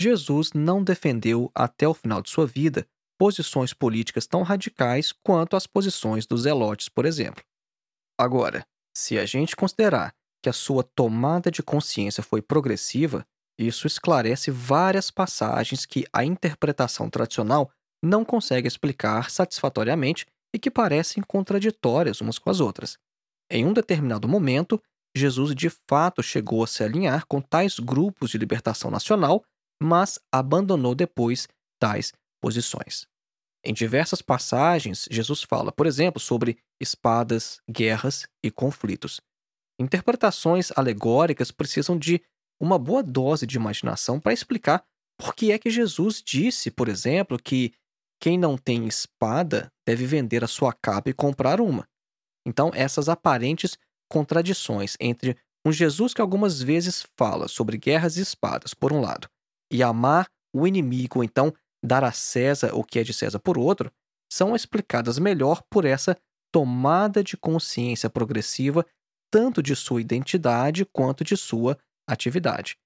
Jesus 0.00 0.52
não 0.52 0.82
defendeu 0.82 1.50
até 1.54 1.86
o 1.86 1.94
final 1.94 2.22
de 2.22 2.30
sua 2.30 2.46
vida 2.46 2.86
posições 3.18 3.72
políticas 3.72 4.26
tão 4.26 4.42
radicais 4.42 5.12
quanto 5.12 5.56
as 5.56 5.66
posições 5.66 6.26
dos 6.26 6.42
zelotes, 6.42 6.88
por 6.88 7.04
exemplo. 7.04 7.44
Agora, 8.18 8.64
se 8.96 9.18
a 9.18 9.26
gente 9.26 9.54
considerar 9.54 10.12
que 10.42 10.48
a 10.48 10.52
sua 10.52 10.82
tomada 10.82 11.50
de 11.50 11.62
consciência 11.62 12.22
foi 12.22 12.42
progressiva, 12.42 13.24
isso 13.58 13.86
esclarece 13.86 14.50
várias 14.50 15.10
passagens 15.10 15.86
que 15.86 16.04
a 16.12 16.24
interpretação 16.24 17.08
tradicional 17.08 17.70
não 18.02 18.24
consegue 18.24 18.66
explicar 18.66 19.30
satisfatoriamente 19.30 20.26
e 20.54 20.58
que 20.58 20.70
parecem 20.70 21.22
contraditórias 21.22 22.20
umas 22.20 22.38
com 22.38 22.50
as 22.50 22.60
outras. 22.60 22.98
Em 23.50 23.66
um 23.66 23.72
determinado 23.72 24.28
momento, 24.28 24.82
Jesus 25.16 25.54
de 25.54 25.70
fato 25.88 26.22
chegou 26.22 26.64
a 26.64 26.66
se 26.66 26.82
alinhar 26.82 27.26
com 27.26 27.40
tais 27.40 27.78
grupos 27.78 28.30
de 28.30 28.38
libertação 28.38 28.90
nacional, 28.90 29.44
mas 29.82 30.18
abandonou 30.32 30.94
depois 30.94 31.48
tais 31.78 32.12
posições. 32.40 33.06
Em 33.64 33.72
diversas 33.72 34.20
passagens, 34.20 35.06
Jesus 35.10 35.42
fala, 35.42 35.70
por 35.70 35.86
exemplo, 35.86 36.20
sobre 36.20 36.58
espadas, 36.80 37.60
guerras 37.70 38.26
e 38.42 38.50
conflitos. 38.50 39.20
Interpretações 39.78 40.72
alegóricas 40.76 41.50
precisam 41.50 41.96
de 41.96 42.20
uma 42.60 42.78
boa 42.78 43.02
dose 43.02 43.46
de 43.46 43.56
imaginação 43.56 44.18
para 44.18 44.32
explicar 44.32 44.84
por 45.18 45.34
que 45.34 45.52
é 45.52 45.58
que 45.58 45.70
Jesus 45.70 46.22
disse, 46.24 46.70
por 46.70 46.88
exemplo, 46.88 47.38
que 47.38 47.72
quem 48.22 48.38
não 48.38 48.56
tem 48.56 48.86
espada 48.86 49.68
deve 49.84 50.06
vender 50.06 50.44
a 50.44 50.46
sua 50.46 50.72
capa 50.72 51.10
e 51.10 51.12
comprar 51.12 51.60
uma. 51.60 51.88
Então, 52.46 52.70
essas 52.72 53.08
aparentes 53.08 53.76
contradições 54.08 54.96
entre 55.00 55.36
um 55.66 55.72
Jesus 55.72 56.14
que 56.14 56.20
algumas 56.20 56.62
vezes 56.62 57.04
fala 57.18 57.48
sobre 57.48 57.76
guerras 57.76 58.16
e 58.16 58.20
espadas, 58.20 58.74
por 58.74 58.92
um 58.92 59.00
lado, 59.00 59.28
e 59.72 59.82
amar 59.82 60.28
o 60.54 60.68
inimigo, 60.68 61.18
ou 61.18 61.24
então 61.24 61.52
dar 61.84 62.04
a 62.04 62.12
César 62.12 62.72
o 62.76 62.84
que 62.84 63.00
é 63.00 63.02
de 63.02 63.12
César 63.12 63.40
por 63.40 63.58
outro, 63.58 63.90
são 64.32 64.54
explicadas 64.54 65.18
melhor 65.18 65.60
por 65.68 65.84
essa 65.84 66.16
tomada 66.52 67.24
de 67.24 67.36
consciência 67.36 68.08
progressiva 68.08 68.86
tanto 69.32 69.60
de 69.60 69.74
sua 69.74 70.00
identidade 70.00 70.84
quanto 70.84 71.24
de 71.24 71.36
sua 71.36 71.76
atividade. 72.08 72.76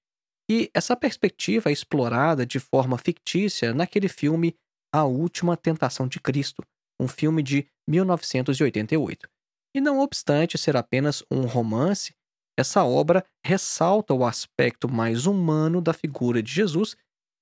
E 0.49 0.71
essa 0.73 0.95
perspectiva 0.95 1.69
é 1.69 1.73
explorada 1.73 2.43
de 2.43 2.59
forma 2.59 2.97
fictícia 2.97 3.71
naquele 3.71 4.07
filme 4.07 4.55
A 4.97 5.03
Última 5.03 5.55
Tentação 5.55 6.07
de 6.07 6.19
Cristo, 6.19 6.63
um 6.99 7.07
filme 7.07 7.43
de 7.43 7.67
1988. 7.87 9.29
E 9.75 9.79
não 9.79 9.99
obstante 9.99 10.57
ser 10.57 10.75
apenas 10.75 11.23
um 11.29 11.41
romance, 11.41 12.15
essa 12.57 12.83
obra 12.83 13.23
ressalta 13.45 14.15
o 14.15 14.25
aspecto 14.25 14.89
mais 14.89 15.27
humano 15.27 15.79
da 15.79 15.93
figura 15.93 16.41
de 16.41 16.51
Jesus, 16.51 16.95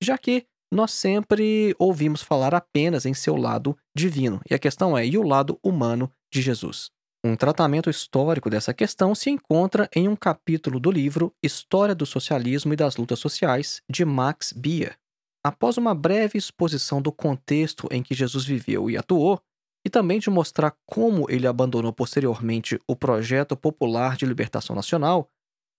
já 0.03 0.17
que 0.17 0.45
nós 0.69 0.91
sempre 0.91 1.73
ouvimos 1.79 2.21
falar 2.21 2.53
apenas 2.53 3.05
em 3.05 3.13
seu 3.13 3.37
lado 3.37 3.77
divino. 3.95 4.41
E 4.49 4.53
a 4.53 4.59
questão 4.59 4.97
é: 4.97 5.07
e 5.07 5.17
o 5.17 5.23
lado 5.23 5.57
humano 5.63 6.11
de 6.29 6.41
Jesus? 6.41 6.91
Um 7.25 7.37
tratamento 7.37 7.89
histórico 7.89 8.49
dessa 8.49 8.73
questão 8.73 9.15
se 9.15 9.29
encontra 9.29 9.89
em 9.95 10.09
um 10.09 10.15
capítulo 10.17 10.77
do 10.77 10.91
livro 10.91 11.33
História 11.41 11.95
do 11.95 12.05
Socialismo 12.05 12.73
e 12.73 12.75
das 12.75 12.97
Lutas 12.97 13.19
Sociais, 13.19 13.81
de 13.89 14.03
Max 14.03 14.51
Bier. 14.51 14.97
Após 15.45 15.77
uma 15.77 15.93
breve 15.93 16.37
exposição 16.37 17.01
do 17.01 17.11
contexto 17.11 17.87
em 17.91 18.01
que 18.01 18.15
Jesus 18.15 18.45
viveu 18.45 18.89
e 18.89 18.97
atuou, 18.97 19.39
e 19.85 19.89
também 19.89 20.17
de 20.17 20.29
mostrar 20.31 20.75
como 20.87 21.29
ele 21.29 21.45
abandonou 21.45 21.93
posteriormente 21.93 22.79
o 22.87 22.95
projeto 22.95 23.55
popular 23.55 24.17
de 24.17 24.25
libertação 24.25 24.75
nacional, 24.75 25.29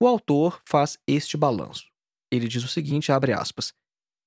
o 0.00 0.06
autor 0.06 0.62
faz 0.64 0.96
este 1.08 1.37
balanço. 1.37 1.90
Ele 2.30 2.46
diz 2.46 2.62
o 2.62 2.68
seguinte, 2.68 3.11
aspas, 3.11 3.73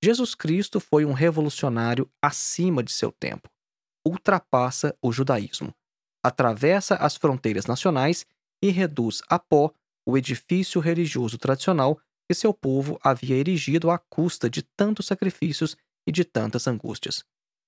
Jesus 0.04 0.36
Cristo 0.36 0.82
foi 0.82 1.06
um 1.06 1.14
revolucionário 1.14 2.10
acima 2.22 2.84
de 2.84 2.92
seu 2.92 3.12
tempo. 3.12 3.50
Ultrapassa 4.06 4.94
o 5.02 5.12
judaísmo 5.12 5.74
atravessa 6.24 6.96
as 6.96 7.16
fronteiras 7.16 7.66
nacionais 7.66 8.26
e 8.62 8.70
reduz 8.70 9.22
a 9.30 9.40
pó 9.40 9.72
o 10.06 10.18
edifício 10.18 10.82
religioso 10.82 11.38
tradicional 11.38 12.00
que 12.30 12.36
seu 12.36 12.54
povo 12.54 13.00
havia 13.04 13.36
erigido 13.36 13.90
à 13.90 13.98
custa 13.98 14.48
de 14.48 14.62
tantos 14.62 15.08
sacrifícios 15.08 15.76
e 16.08 16.12
de 16.12 16.24
tantas 16.24 16.68
angústias. 16.68 17.24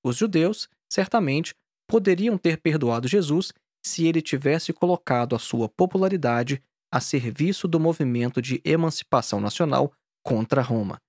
Os 0.06 0.16
judeus, 0.16 0.70
certamente, 0.88 1.56
poderiam 1.90 2.38
ter 2.38 2.58
perdoado 2.58 3.08
Jesus 3.08 3.52
se 3.84 4.06
ele 4.06 4.22
tivesse 4.22 4.72
colocado 4.72 5.36
a 5.36 5.40
sua 5.40 5.68
popularidade 5.68 6.62
a 6.94 7.00
serviço 7.00 7.68
do 7.68 7.80
movimento 7.80 8.40
de 8.40 8.62
emancipação 8.64 9.42
nacional 9.42 9.92
contra 10.24 10.62
Roma. 10.62 11.02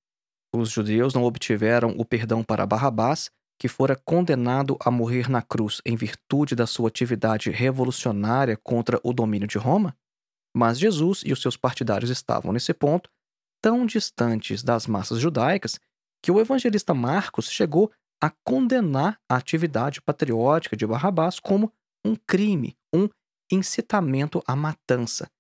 Os 0.55 0.71
judeus 0.71 1.13
não 1.13 1.25
obtiveram 1.25 1.95
o 1.99 2.07
perdão 2.07 2.43
para 2.43 2.65
Barrabás 2.65 3.31
que 3.59 3.69
fora 3.69 3.95
condenado 3.95 4.79
a 4.81 4.91
morrer 4.91 5.29
na 5.29 5.43
cruz 5.43 5.83
em 5.85 5.95
virtude 5.95 6.55
da 6.55 6.67
sua 6.67 6.89
atividade 6.89 7.51
revolucionária 7.51 8.57
contra 8.57 8.99
o 9.05 9.13
domínio 9.13 9.47
de 9.47 9.59
Roma? 9.59 9.95
Mas 10.57 10.79
Jesus 10.79 11.23
e 11.25 11.33
os 11.33 11.41
seus 11.43 11.57
partidários 11.57 12.11
estavam 12.11 12.53
nesse 12.53 12.73
ponto 12.73 13.11
tão 13.63 13.87
distantes 13.87 14.63
das 14.63 14.87
massas 14.87 15.21
judaicas 15.21 15.79
que 16.23 16.31
o 16.31 16.41
evangelista 16.41 16.93
Marcos 16.93 17.51
chegou 17.51 17.91
a 18.21 18.31
condenar 18.45 19.19
a 19.29 19.37
atividade 19.37 20.03
patriótica 20.03 20.77
de 20.77 20.87
Barrabás 20.87 21.41
como 21.41 21.73
um 22.05 22.15
crime, 22.15 22.77
um 22.95 23.09
incitamento 23.51 24.43
à 24.47 24.55
matança. 24.55 25.31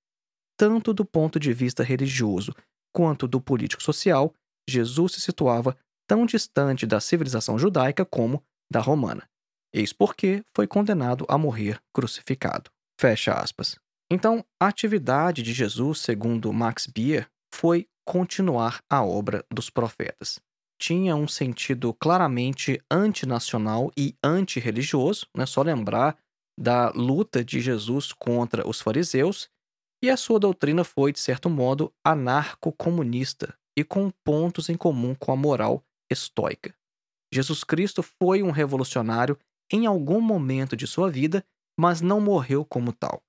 Tanto 0.56 0.94
do 0.94 1.04
ponto 1.04 1.38
de 1.38 1.52
vista 1.52 1.82
religioso 1.82 2.54
quanto 2.94 3.26
do 3.26 3.40
político-social, 3.40 4.34
Jesus 4.68 5.12
se 5.12 5.20
situava 5.20 5.76
tão 6.06 6.26
distante 6.26 6.86
da 6.86 7.00
civilização 7.00 7.58
judaica 7.58 8.04
como 8.04 8.44
da 8.70 8.80
romana. 8.80 9.28
Eis 9.72 9.92
porque 9.92 10.44
foi 10.54 10.66
condenado 10.66 11.24
a 11.28 11.38
morrer 11.38 11.80
crucificado. 11.92 12.70
Fecha 13.00 13.32
aspas. 13.34 13.76
Então, 14.10 14.44
a 14.60 14.66
atividade 14.66 15.42
de 15.42 15.52
Jesus, 15.52 16.00
segundo 16.00 16.52
Max 16.52 16.86
Bier, 16.86 17.28
foi 17.54 17.88
continuar 18.04 18.82
a 18.88 19.04
obra 19.04 19.44
dos 19.50 19.70
profetas. 19.70 20.40
Tinha 20.80 21.14
um 21.14 21.28
sentido 21.28 21.94
claramente 21.94 22.80
antinacional 22.90 23.92
e 23.96 24.16
antirreligioso, 24.22 25.26
né? 25.36 25.46
só 25.46 25.62
lembrar 25.62 26.16
da 26.58 26.90
luta 26.90 27.44
de 27.44 27.60
Jesus 27.60 28.12
contra 28.12 28.68
os 28.68 28.80
fariseus, 28.80 29.48
e 30.02 30.10
a 30.10 30.16
sua 30.16 30.40
doutrina 30.40 30.82
foi, 30.82 31.12
de 31.12 31.20
certo 31.20 31.48
modo, 31.48 31.92
anarco-comunista 32.04 33.56
e 33.78 33.84
com 33.84 34.10
pontos 34.24 34.68
em 34.68 34.76
comum 34.76 35.14
com 35.14 35.32
a 35.32 35.36
moral 35.36 35.84
estoica. 36.10 36.74
Jesus 37.32 37.64
Cristo 37.64 38.02
foi 38.02 38.42
um 38.42 38.50
revolucionário 38.50 39.38
em 39.72 39.86
algum 39.86 40.20
momento 40.20 40.76
de 40.76 40.86
sua 40.86 41.10
vida, 41.10 41.44
mas 41.78 42.00
não 42.00 42.20
morreu 42.20 42.64
como 42.64 42.92
tal. 42.92 43.22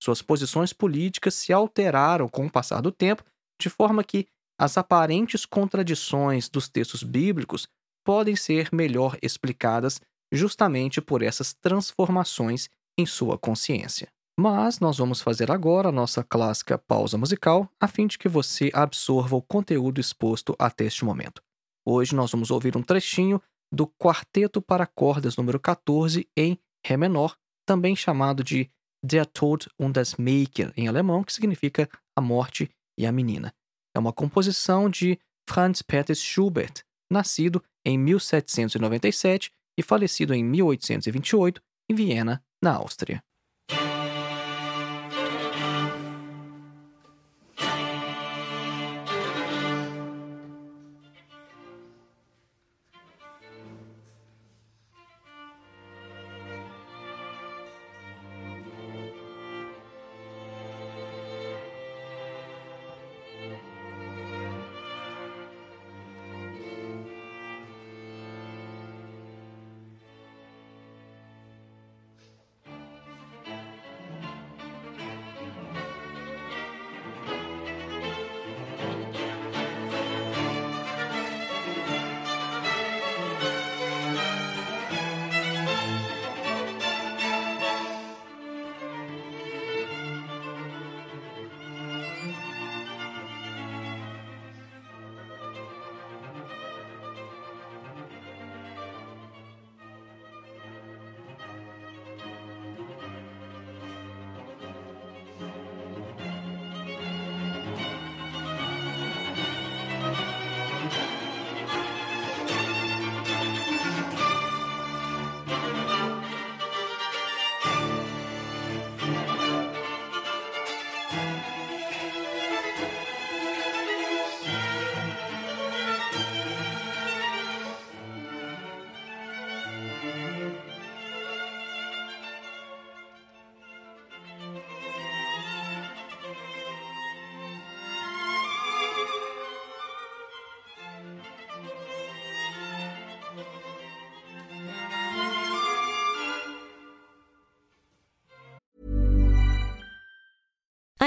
Suas 0.00 0.22
posições 0.22 0.72
políticas 0.72 1.34
se 1.34 1.52
alteraram 1.52 2.28
com 2.28 2.46
o 2.46 2.50
passar 2.50 2.80
do 2.80 2.92
tempo, 2.92 3.24
de 3.60 3.68
forma 3.68 4.04
que 4.04 4.26
as 4.58 4.76
aparentes 4.76 5.46
contradições 5.46 6.48
dos 6.48 6.68
textos 6.68 7.02
bíblicos 7.02 7.68
podem 8.04 8.34
ser 8.34 8.68
melhor 8.72 9.16
explicadas 9.22 10.00
justamente 10.32 11.00
por 11.00 11.22
essas 11.22 11.54
transformações 11.54 12.68
em 12.98 13.06
sua 13.06 13.38
consciência. 13.38 14.08
Mas 14.38 14.78
nós 14.78 14.98
vamos 14.98 15.20
fazer 15.20 15.50
agora 15.50 15.88
a 15.88 15.92
nossa 15.92 16.22
clássica 16.22 16.78
pausa 16.78 17.18
musical, 17.18 17.68
a 17.80 17.88
fim 17.88 18.06
de 18.06 18.18
que 18.18 18.28
você 18.28 18.70
absorva 18.72 19.36
o 19.36 19.42
conteúdo 19.42 20.00
exposto 20.00 20.54
até 20.58 20.84
este 20.84 21.04
momento. 21.04 21.42
Hoje 21.84 22.14
nós 22.14 22.30
vamos 22.30 22.50
ouvir 22.50 22.76
um 22.76 22.82
trechinho 22.82 23.42
do 23.72 23.86
Quarteto 23.86 24.62
para 24.62 24.86
Cordas 24.86 25.36
número 25.36 25.58
14 25.58 26.28
em 26.36 26.58
Ré 26.86 26.96
menor, 26.96 27.36
também 27.66 27.96
chamado 27.96 28.44
de 28.44 28.70
Der 29.04 29.26
Tod 29.26 29.68
und 29.78 29.92
das 29.92 30.14
Mädchen 30.16 30.72
em 30.76 30.88
alemão, 30.88 31.22
que 31.22 31.32
significa 31.32 31.88
a 32.16 32.20
morte 32.20 32.70
e 32.98 33.06
a 33.06 33.12
menina. 33.12 33.54
É 33.94 33.98
uma 33.98 34.12
composição 34.12 34.90
de 34.90 35.18
Franz 35.48 35.80
Peter 35.80 36.14
Schubert, 36.14 36.82
nascido 37.10 37.62
em 37.84 37.96
1797 37.96 39.50
e 39.78 39.82
falecido 39.82 40.34
em 40.34 40.44
1828 40.44 41.62
em 41.88 41.94
Viena, 41.94 42.44
na 42.62 42.74
Áustria. 42.74 43.22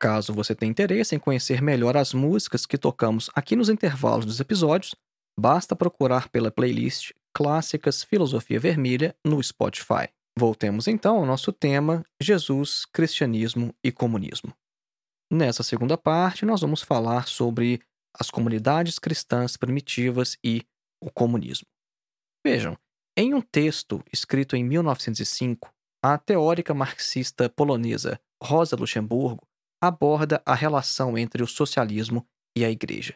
Caso 0.00 0.32
você 0.32 0.54
tenha 0.54 0.70
interesse 0.70 1.14
em 1.14 1.18
conhecer 1.18 1.60
melhor 1.60 1.94
as 1.94 2.14
músicas 2.14 2.64
que 2.64 2.78
tocamos 2.78 3.28
aqui 3.34 3.54
nos 3.54 3.68
intervalos 3.68 4.24
dos 4.24 4.40
episódios, 4.40 4.94
basta 5.38 5.76
procurar 5.76 6.30
pela 6.30 6.50
playlist 6.50 7.12
Clássicas 7.34 8.02
Filosofia 8.02 8.58
Vermelha 8.58 9.14
no 9.22 9.42
Spotify. 9.42 10.08
Voltemos 10.38 10.88
então 10.88 11.18
ao 11.18 11.26
nosso 11.26 11.52
tema: 11.52 12.02
Jesus, 12.18 12.86
Cristianismo 12.86 13.74
e 13.84 13.92
Comunismo. 13.92 14.54
Nessa 15.30 15.62
segunda 15.62 15.98
parte, 15.98 16.46
nós 16.46 16.62
vamos 16.62 16.80
falar 16.80 17.28
sobre 17.28 17.78
as 18.18 18.30
comunidades 18.30 18.98
cristãs 18.98 19.54
primitivas 19.58 20.38
e 20.42 20.62
o 20.98 21.10
comunismo. 21.10 21.66
Vejam, 22.44 22.74
em 23.14 23.34
um 23.34 23.42
texto 23.42 24.02
escrito 24.10 24.56
em 24.56 24.64
1905, 24.64 25.70
a 26.02 26.16
teórica 26.16 26.72
marxista 26.72 27.50
polonesa 27.50 28.18
Rosa 28.42 28.74
Luxemburgo 28.74 29.46
aborda 29.80 30.42
a 30.44 30.54
relação 30.54 31.16
entre 31.16 31.42
o 31.42 31.46
socialismo 31.46 32.26
e 32.56 32.64
a 32.64 32.70
igreja. 32.70 33.14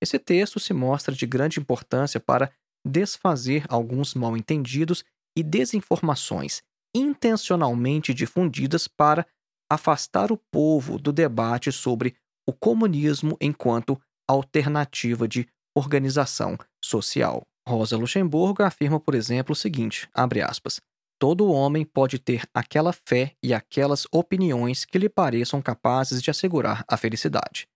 Esse 0.00 0.18
texto 0.18 0.60
se 0.60 0.72
mostra 0.72 1.14
de 1.14 1.26
grande 1.26 1.58
importância 1.58 2.20
para 2.20 2.52
desfazer 2.86 3.64
alguns 3.68 4.14
mal-entendidos 4.14 5.04
e 5.36 5.42
desinformações 5.42 6.62
intencionalmente 6.94 8.14
difundidas 8.14 8.88
para 8.88 9.26
afastar 9.70 10.32
o 10.32 10.40
povo 10.50 10.98
do 10.98 11.12
debate 11.12 11.70
sobre 11.70 12.16
o 12.48 12.52
comunismo 12.52 13.36
enquanto 13.40 14.00
alternativa 14.28 15.28
de 15.28 15.46
organização 15.76 16.56
social. 16.82 17.42
Rosa 17.68 17.96
Luxemburgo 17.96 18.62
afirma, 18.62 18.98
por 18.98 19.14
exemplo, 19.14 19.52
o 19.52 19.56
seguinte: 19.56 20.08
aspas. 20.14 20.80
Todo 21.18 21.50
homem 21.50 21.84
pode 21.84 22.18
ter 22.18 22.46
aquela 22.52 22.92
fé 22.92 23.34
e 23.42 23.54
aquelas 23.54 24.06
opiniões 24.12 24.84
que 24.84 24.98
lhe 24.98 25.08
pareçam 25.08 25.62
capazes 25.62 26.22
de 26.22 26.30
assegurar 26.30 26.84
a 26.86 26.96
felicidade. 26.96 27.66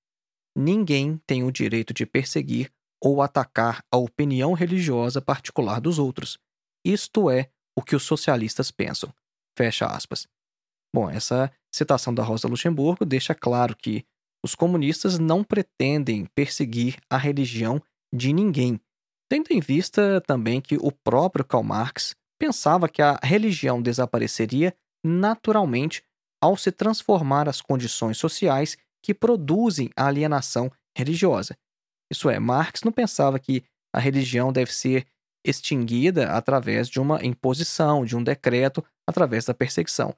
Ninguém 0.55 1.17
tem 1.27 1.43
o 1.43 1.51
direito 1.51 1.95
de 1.95 2.05
perseguir 2.05 2.71
ou 3.03 3.23
atacar 3.23 3.83
a 3.91 3.97
opinião 3.97 4.53
religiosa 4.53 5.23
particular 5.23 5.81
dos 5.81 5.99
outros. 5.99 6.39
Isto 6.85 7.31
é 7.31 7.51
o 7.75 7.83
que 7.83 7.97
os 7.97 8.03
socialistas 8.03 8.71
pensam. 8.71 9.13
Fecha 9.57 9.87
aspas. 9.87 10.29
Bom, 10.95 11.09
essa 11.09 11.51
citação 11.73 12.13
da 12.13 12.23
Rosa 12.23 12.49
Luxemburgo 12.49 13.07
deixa 13.07 13.35
claro 13.35 13.75
que 13.75 14.05
os 14.45 14.55
comunistas 14.55 15.19
não 15.19 15.45
pretendem 15.45 16.27
perseguir 16.35 16.99
a 17.09 17.17
religião 17.17 17.81
de 18.13 18.33
ninguém, 18.33 18.81
tendo 19.31 19.51
em 19.51 19.61
vista 19.61 20.21
também 20.27 20.61
que 20.61 20.77
o 20.77 20.91
próprio 20.91 21.45
Karl 21.45 21.63
Marx 21.63 22.15
pensava 22.41 22.89
que 22.89 23.03
a 23.03 23.21
religião 23.23 23.83
desapareceria 23.83 24.75
naturalmente 25.05 26.03
ao 26.43 26.57
se 26.57 26.73
transformar 26.73 27.49
as 27.49 27.61
condições 27.61 28.17
sociais 28.17 28.79
que 29.05 29.13
produzem 29.13 29.91
a 29.95 30.07
alienação 30.07 30.73
religiosa. 30.97 31.55
Isso 32.11 32.31
é, 32.31 32.39
Marx 32.39 32.83
não 32.83 32.91
pensava 32.91 33.39
que 33.39 33.63
a 33.95 34.01
religião 34.01 34.53
deve 34.53 34.73
ser 34.73 35.07
extinguida 35.47 36.33
através 36.33 36.89
de 36.89 36.99
uma 36.99 37.25
imposição, 37.25 38.05
de 38.05 38.17
um 38.17 38.25
decreto, 38.25 38.85
através 39.07 39.45
da 39.45 39.55
perseguição. 39.55 40.15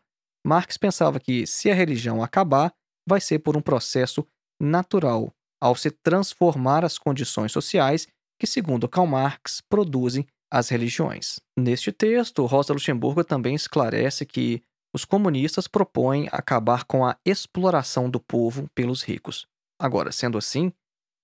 Marx 0.47 0.77
pensava 0.77 1.19
que 1.19 1.47
se 1.47 1.71
a 1.71 1.75
religião 1.75 2.23
acabar, 2.23 2.73
vai 3.07 3.21
ser 3.21 3.41
por 3.41 3.57
um 3.57 3.61
processo 3.61 4.27
natural, 4.61 5.33
ao 5.61 5.75
se 5.75 5.91
transformar 5.91 6.85
as 6.85 6.99
condições 6.99 7.51
sociais 7.53 8.07
que, 8.39 8.47
segundo 8.47 8.89
Karl 8.89 9.07
Marx, 9.07 9.61
produzem 9.69 10.27
as 10.53 10.69
religiões. 10.69 11.41
Neste 11.59 11.91
texto, 11.91 12.45
Rosa 12.45 12.75
Luxemburgo 12.75 13.25
também 13.25 13.55
esclarece 13.55 14.27
que 14.27 14.62
os 14.95 15.03
comunistas 15.03 15.67
propõem 15.67 16.29
acabar 16.31 16.85
com 16.85 17.07
a 17.07 17.17
exploração 17.25 18.11
do 18.11 18.21
povo 18.21 18.69
pelos 18.75 19.03
ricos. 19.03 19.47
Agora, 19.81 20.12
sendo 20.12 20.37
assim, 20.37 20.71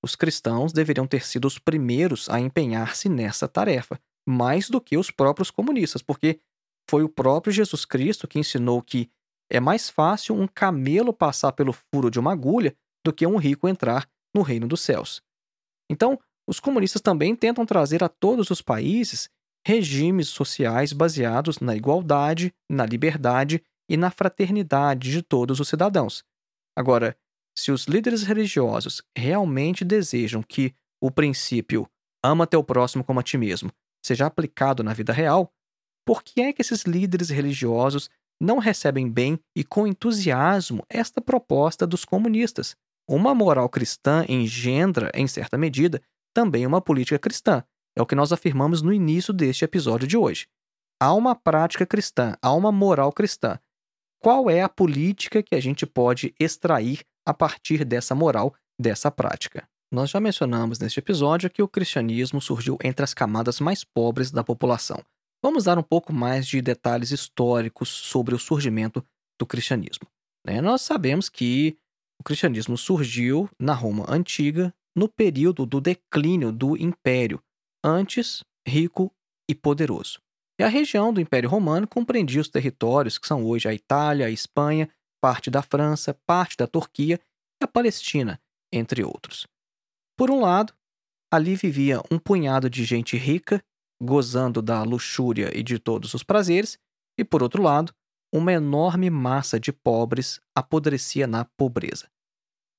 os 0.02 0.16
cristãos 0.16 0.72
deveriam 0.72 1.06
ter 1.06 1.26
sido 1.26 1.44
os 1.44 1.58
primeiros 1.58 2.30
a 2.30 2.40
empenhar-se 2.40 3.10
nessa 3.10 3.46
tarefa, 3.46 4.00
mais 4.26 4.70
do 4.70 4.80
que 4.80 4.96
os 4.96 5.10
próprios 5.10 5.50
comunistas, 5.50 6.00
porque 6.00 6.40
foi 6.88 7.02
o 7.02 7.08
próprio 7.08 7.52
Jesus 7.52 7.84
Cristo 7.84 8.26
que 8.26 8.38
ensinou 8.38 8.80
que 8.80 9.10
é 9.50 9.60
mais 9.60 9.90
fácil 9.90 10.34
um 10.34 10.48
camelo 10.48 11.12
passar 11.12 11.52
pelo 11.52 11.74
furo 11.74 12.10
de 12.10 12.18
uma 12.18 12.32
agulha 12.32 12.74
do 13.04 13.12
que 13.12 13.26
um 13.26 13.36
rico 13.36 13.68
entrar 13.68 14.08
no 14.34 14.40
reino 14.40 14.66
dos 14.66 14.80
céus. 14.80 15.22
Então, 15.90 16.18
os 16.48 16.58
comunistas 16.58 17.02
também 17.02 17.36
tentam 17.36 17.66
trazer 17.66 18.02
a 18.02 18.08
todos 18.08 18.50
os 18.50 18.62
países 18.62 19.28
regimes 19.66 20.28
sociais 20.28 20.94
baseados 20.94 21.58
na 21.58 21.76
igualdade, 21.76 22.54
na 22.70 22.86
liberdade 22.86 23.62
e 23.86 23.98
na 23.98 24.10
fraternidade 24.10 25.10
de 25.10 25.22
todos 25.22 25.60
os 25.60 25.68
cidadãos. 25.68 26.24
Agora, 26.74 27.14
se 27.54 27.70
os 27.70 27.84
líderes 27.84 28.22
religiosos 28.22 29.02
realmente 29.14 29.84
desejam 29.84 30.42
que 30.42 30.74
o 31.02 31.10
princípio 31.10 31.86
ama 32.24 32.46
teu 32.46 32.64
próximo 32.64 33.04
como 33.04 33.20
a 33.20 33.22
ti 33.22 33.36
mesmo 33.36 33.70
seja 34.02 34.24
aplicado 34.24 34.82
na 34.82 34.94
vida 34.94 35.12
real, 35.12 35.52
por 36.06 36.22
que 36.22 36.40
é 36.40 36.52
que 36.52 36.62
esses 36.62 36.84
líderes 36.84 37.28
religiosos 37.28 38.08
não 38.40 38.58
recebem 38.58 39.10
bem 39.10 39.38
e 39.54 39.62
com 39.62 39.86
entusiasmo 39.86 40.82
esta 40.88 41.20
proposta 41.20 41.86
dos 41.86 42.06
comunistas? 42.06 42.74
Uma 43.06 43.34
moral 43.34 43.68
cristã 43.68 44.24
engendra, 44.28 45.10
em 45.14 45.26
certa 45.26 45.58
medida, 45.58 46.00
também 46.38 46.64
uma 46.64 46.80
política 46.80 47.18
cristã. 47.18 47.64
É 47.96 48.00
o 48.00 48.06
que 48.06 48.14
nós 48.14 48.32
afirmamos 48.32 48.80
no 48.80 48.92
início 48.92 49.34
deste 49.34 49.64
episódio 49.64 50.06
de 50.06 50.16
hoje. 50.16 50.46
Há 51.02 51.12
uma 51.12 51.34
prática 51.34 51.84
cristã, 51.84 52.36
há 52.40 52.52
uma 52.52 52.70
moral 52.70 53.12
cristã. 53.12 53.58
Qual 54.22 54.48
é 54.48 54.62
a 54.62 54.68
política 54.68 55.42
que 55.42 55.56
a 55.56 55.60
gente 55.60 55.84
pode 55.84 56.32
extrair 56.38 57.00
a 57.26 57.34
partir 57.34 57.84
dessa 57.84 58.14
moral, 58.14 58.54
dessa 58.80 59.10
prática? 59.10 59.68
Nós 59.90 60.10
já 60.10 60.20
mencionamos 60.20 60.78
neste 60.78 61.00
episódio 61.00 61.50
que 61.50 61.60
o 61.60 61.66
cristianismo 61.66 62.40
surgiu 62.40 62.78
entre 62.84 63.02
as 63.02 63.12
camadas 63.12 63.58
mais 63.58 63.82
pobres 63.82 64.30
da 64.30 64.44
população. 64.44 65.02
Vamos 65.42 65.64
dar 65.64 65.76
um 65.76 65.82
pouco 65.82 66.12
mais 66.12 66.46
de 66.46 66.62
detalhes 66.62 67.10
históricos 67.10 67.88
sobre 67.88 68.32
o 68.32 68.38
surgimento 68.38 69.04
do 69.36 69.44
cristianismo. 69.44 70.06
Né? 70.46 70.60
Nós 70.60 70.82
sabemos 70.82 71.28
que 71.28 71.76
o 72.16 72.22
cristianismo 72.22 72.78
surgiu 72.78 73.50
na 73.58 73.74
Roma 73.74 74.06
antiga, 74.08 74.72
no 74.98 75.08
período 75.08 75.64
do 75.64 75.80
declínio 75.80 76.50
do 76.50 76.76
império, 76.76 77.40
antes 77.84 78.42
rico 78.66 79.14
e 79.48 79.54
poderoso. 79.54 80.18
E 80.60 80.64
a 80.64 80.68
região 80.68 81.12
do 81.12 81.20
Império 81.20 81.48
Romano 81.48 81.86
compreendia 81.86 82.40
os 82.40 82.48
territórios 82.48 83.16
que 83.16 83.28
são 83.28 83.44
hoje 83.44 83.68
a 83.68 83.72
Itália, 83.72 84.26
a 84.26 84.30
Espanha, 84.30 84.90
parte 85.22 85.50
da 85.50 85.62
França, 85.62 86.18
parte 86.26 86.56
da 86.56 86.66
Turquia 86.66 87.20
e 87.62 87.64
a 87.64 87.68
Palestina, 87.68 88.40
entre 88.72 89.04
outros. 89.04 89.46
Por 90.16 90.32
um 90.32 90.40
lado, 90.40 90.74
ali 91.32 91.54
vivia 91.54 92.02
um 92.10 92.18
punhado 92.18 92.68
de 92.68 92.84
gente 92.84 93.16
rica, 93.16 93.62
gozando 94.02 94.60
da 94.60 94.82
luxúria 94.82 95.56
e 95.56 95.62
de 95.62 95.78
todos 95.78 96.12
os 96.12 96.24
prazeres, 96.24 96.76
e 97.16 97.24
por 97.24 97.40
outro 97.40 97.62
lado, 97.62 97.94
uma 98.34 98.52
enorme 98.52 99.08
massa 99.10 99.60
de 99.60 99.72
pobres 99.72 100.40
apodrecia 100.56 101.28
na 101.28 101.44
pobreza. 101.44 102.10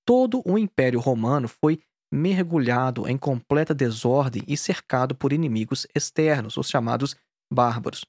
Todo 0.05 0.41
o 0.45 0.57
Império 0.57 0.99
Romano 0.99 1.47
foi 1.47 1.81
mergulhado 2.11 3.07
em 3.07 3.17
completa 3.17 3.73
desordem 3.73 4.43
e 4.47 4.57
cercado 4.57 5.15
por 5.15 5.31
inimigos 5.31 5.85
externos, 5.95 6.57
os 6.57 6.69
chamados 6.69 7.15
bárbaros. 7.51 8.05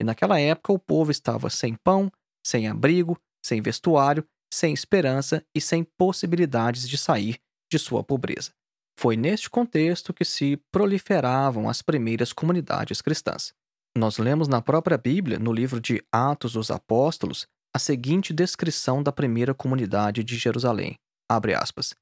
E 0.00 0.04
naquela 0.04 0.38
época 0.38 0.72
o 0.72 0.78
povo 0.78 1.10
estava 1.10 1.50
sem 1.50 1.74
pão, 1.74 2.10
sem 2.46 2.68
abrigo, 2.68 3.18
sem 3.44 3.60
vestuário, 3.60 4.24
sem 4.52 4.72
esperança 4.72 5.44
e 5.54 5.60
sem 5.60 5.84
possibilidades 5.98 6.88
de 6.88 6.96
sair 6.96 7.38
de 7.70 7.78
sua 7.78 8.02
pobreza. 8.02 8.52
Foi 8.98 9.16
neste 9.16 9.48
contexto 9.48 10.12
que 10.12 10.24
se 10.24 10.56
proliferavam 10.72 11.68
as 11.68 11.82
primeiras 11.82 12.32
comunidades 12.32 13.00
cristãs. 13.00 13.52
Nós 13.96 14.18
lemos 14.18 14.48
na 14.48 14.60
própria 14.60 14.98
Bíblia, 14.98 15.38
no 15.38 15.52
livro 15.52 15.80
de 15.80 16.02
Atos 16.12 16.52
dos 16.52 16.70
Apóstolos, 16.70 17.46
a 17.74 17.78
seguinte 17.78 18.32
descrição 18.32 19.02
da 19.02 19.12
primeira 19.12 19.54
comunidade 19.54 20.24
de 20.24 20.36
Jerusalém. 20.36 20.96
Abre 21.30 21.54
aspas. 21.54 21.94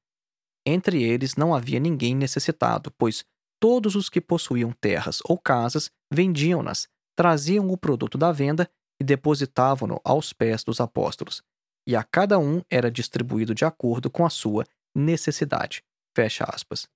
Entre 0.66 1.02
eles 1.04 1.36
não 1.36 1.54
havia 1.54 1.78
ninguém 1.78 2.16
necessitado, 2.16 2.92
pois 2.98 3.24
todos 3.60 3.94
os 3.94 4.08
que 4.08 4.20
possuíam 4.20 4.72
terras 4.72 5.20
ou 5.24 5.38
casas 5.38 5.90
vendiam-nas, 6.12 6.88
traziam 7.16 7.70
o 7.70 7.78
produto 7.78 8.18
da 8.18 8.32
venda 8.32 8.68
e 9.00 9.04
depositavam-no 9.04 10.00
aos 10.04 10.32
pés 10.32 10.64
dos 10.64 10.80
apóstolos, 10.80 11.40
e 11.86 11.94
a 11.94 12.02
cada 12.02 12.38
um 12.38 12.62
era 12.68 12.90
distribuído 12.90 13.54
de 13.54 13.64
acordo 13.64 14.10
com 14.10 14.26
a 14.26 14.30
sua 14.30 14.66
necessidade. 14.94 15.84
Fecha 16.16 16.44
aspas. 16.44 16.88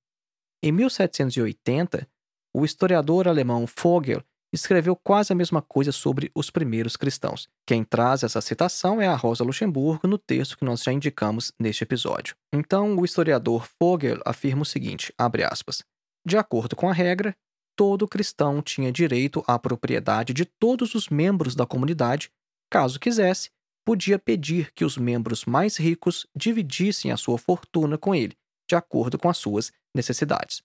Em 0.63 0.73
1780, 0.73 2.09
o 2.55 2.65
historiador 2.65 3.29
alemão 3.29 3.67
Vogel 3.67 4.23
escreveu 4.53 4.97
quase 4.97 5.33
a 5.33 5.37
mesma 5.37 5.63
coisa 5.63 5.93
sobre 5.93 6.31
os 6.35 6.51
primeiros 6.51 6.97
cristãos. 6.97 7.49
Quem 7.67 7.85
traz 7.85 8.23
essa 8.23 8.41
citação 8.41 9.01
é 9.01 9.07
a 9.07 9.15
Rosa 9.15 9.45
Luxemburgo 9.45 10.09
no 10.09 10.19
texto 10.19 10.59
que 10.59 10.65
nós 10.65 10.83
já 10.83 10.93
indicamos 10.93 11.53
neste 11.59 11.85
episódio. 11.85 12.35
Então, 12.53 12.97
o 12.97 13.05
historiador 13.05 13.69
Vogel 13.81 14.21
afirma 14.25 14.63
o 14.63 14.67
seguinte, 14.67 15.15
aspas, 15.19 15.83
De 16.27 16.37
acordo 16.37 16.75
com 16.75 16.89
a 16.89 16.93
regra, 16.93 17.35
todo 17.77 18.09
cristão 18.09 18.61
tinha 18.61 18.93
direito 18.93 19.43
à 19.47 19.59
propriedade 19.59 20.35
de 20.35 20.45
todos 20.45 20.95
os 20.95 21.09
membros 21.09 21.55
da 21.55 21.65
comunidade, 21.65 22.31
caso 22.71 23.01
quisesse, 23.01 23.51
podia 23.87 24.19
pedir 24.19 24.73
que 24.73 24.85
os 24.85 24.97
membros 24.97 25.45
mais 25.45 25.77
ricos 25.77 26.27
dividissem 26.37 27.11
a 27.11 27.17
sua 27.17 27.39
fortuna 27.39 27.97
com 27.97 28.15
ele, 28.15 28.37
de 28.69 28.77
acordo 28.77 29.19
com 29.19 29.29
as 29.29 29.39
suas 29.39 29.73
necessidades. 29.95 30.63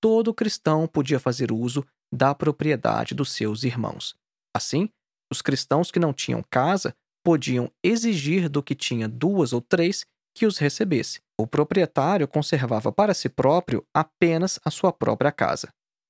Todo 0.00 0.34
cristão 0.34 0.86
podia 0.86 1.18
fazer 1.18 1.50
uso 1.50 1.84
da 2.14 2.34
propriedade 2.34 3.14
dos 3.14 3.32
seus 3.32 3.64
irmãos. 3.64 4.14
Assim, 4.54 4.88
os 5.30 5.42
cristãos 5.42 5.90
que 5.90 5.98
não 5.98 6.12
tinham 6.12 6.44
casa 6.48 6.94
podiam 7.24 7.70
exigir 7.82 8.48
do 8.48 8.62
que 8.62 8.74
tinha 8.74 9.08
duas 9.08 9.52
ou 9.52 9.60
três 9.60 10.04
que 10.34 10.46
os 10.46 10.58
recebesse. 10.58 11.20
O 11.38 11.46
proprietário 11.46 12.28
conservava 12.28 12.92
para 12.92 13.14
si 13.14 13.28
próprio 13.28 13.84
apenas 13.92 14.60
a 14.64 14.70
sua 14.70 14.92
própria 14.92 15.32
casa, 15.32 15.68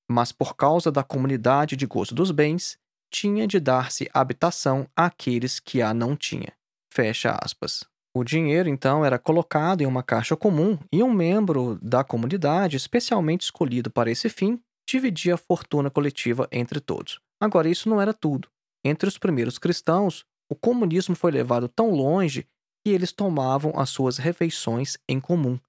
mas 0.09 0.31
por 0.31 0.55
causa 0.55 0.91
da 0.91 1.03
comunidade 1.03 1.75
de 1.75 1.85
gozo 1.85 2.13
dos 2.13 2.31
bens, 2.31 2.77
tinha 3.11 3.47
de 3.47 3.59
dar-se 3.59 4.09
habitação 4.13 4.87
àqueles 4.95 5.59
que 5.59 5.81
a 5.81 5.93
não 5.93 6.15
tinha. 6.15 6.53
Fecha 6.91 7.37
aspas. 7.41 7.83
O 8.15 8.23
dinheiro, 8.23 8.69
então, 8.69 9.03
era 9.03 9.19
colocado 9.19 9.81
em 9.81 9.85
uma 9.85 10.03
caixa 10.03 10.35
comum 10.37 10.77
e 10.91 11.03
um 11.03 11.11
membro 11.11 11.77
da 11.81 12.03
comunidade, 12.03 12.77
especialmente 12.77 13.41
escolhido 13.41 13.89
para 13.91 14.09
esse 14.09 14.29
fim, 14.29 14.59
dividia 14.87 15.35
a 15.35 15.37
fortuna 15.37 15.89
coletiva 15.89 16.47
entre 16.51 16.79
todos. 16.79 17.19
Agora, 17.39 17.69
isso 17.69 17.89
não 17.89 18.01
era 18.01 18.13
tudo. 18.13 18.47
Entre 18.83 19.07
os 19.09 19.17
primeiros 19.17 19.57
cristãos, 19.57 20.25
o 20.49 20.55
comunismo 20.55 21.15
foi 21.15 21.31
levado 21.31 21.67
tão 21.67 21.91
longe 21.91 22.47
que 22.83 22.91
eles 22.91 23.11
tomavam 23.11 23.73
as 23.75 23.89
suas 23.89 24.17
refeições 24.17 24.97
em 25.09 25.19
comum. 25.19 25.59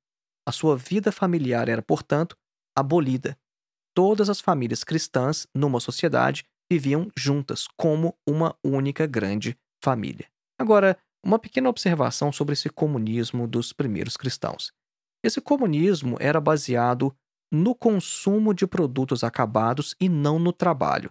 A 0.46 0.52
sua 0.52 0.76
vida 0.76 1.10
familiar 1.10 1.68
era, 1.68 1.82
portanto, 1.82 2.36
abolida. 2.76 3.36
Todas 3.94 4.28
as 4.28 4.40
famílias 4.40 4.84
cristãs, 4.84 5.46
numa 5.54 5.80
sociedade, 5.80 6.44
viviam 6.70 7.10
juntas 7.16 7.66
como 7.76 8.14
uma 8.28 8.54
única 8.62 9.06
grande 9.06 9.56
família. 9.82 10.28
Agora, 10.58 10.98
uma 11.24 11.38
pequena 11.38 11.68
observação 11.68 12.30
sobre 12.30 12.52
esse 12.52 12.68
comunismo 12.68 13.48
dos 13.48 13.72
primeiros 13.72 14.16
cristãos. 14.16 14.70
Esse 15.24 15.40
comunismo 15.40 16.16
era 16.20 16.40
baseado 16.40 17.16
no 17.52 17.74
consumo 17.74 18.52
de 18.52 18.66
produtos 18.66 19.22
acabados 19.22 19.94
e 20.00 20.08
não 20.08 20.38
no 20.38 20.52
trabalho. 20.52 21.10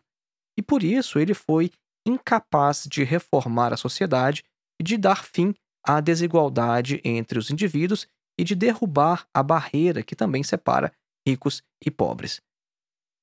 E 0.57 0.61
por 0.61 0.83
isso 0.83 1.19
ele 1.19 1.33
foi 1.33 1.71
incapaz 2.05 2.87
de 2.89 3.03
reformar 3.03 3.73
a 3.73 3.77
sociedade 3.77 4.43
e 4.79 4.83
de 4.83 4.97
dar 4.97 5.23
fim 5.23 5.53
à 5.85 5.99
desigualdade 5.99 7.01
entre 7.03 7.39
os 7.39 7.49
indivíduos 7.49 8.07
e 8.39 8.43
de 8.43 8.55
derrubar 8.55 9.27
a 9.33 9.41
barreira 9.41 10.03
que 10.03 10.15
também 10.15 10.43
separa 10.43 10.91
ricos 11.27 11.63
e 11.83 11.89
pobres. 11.89 12.41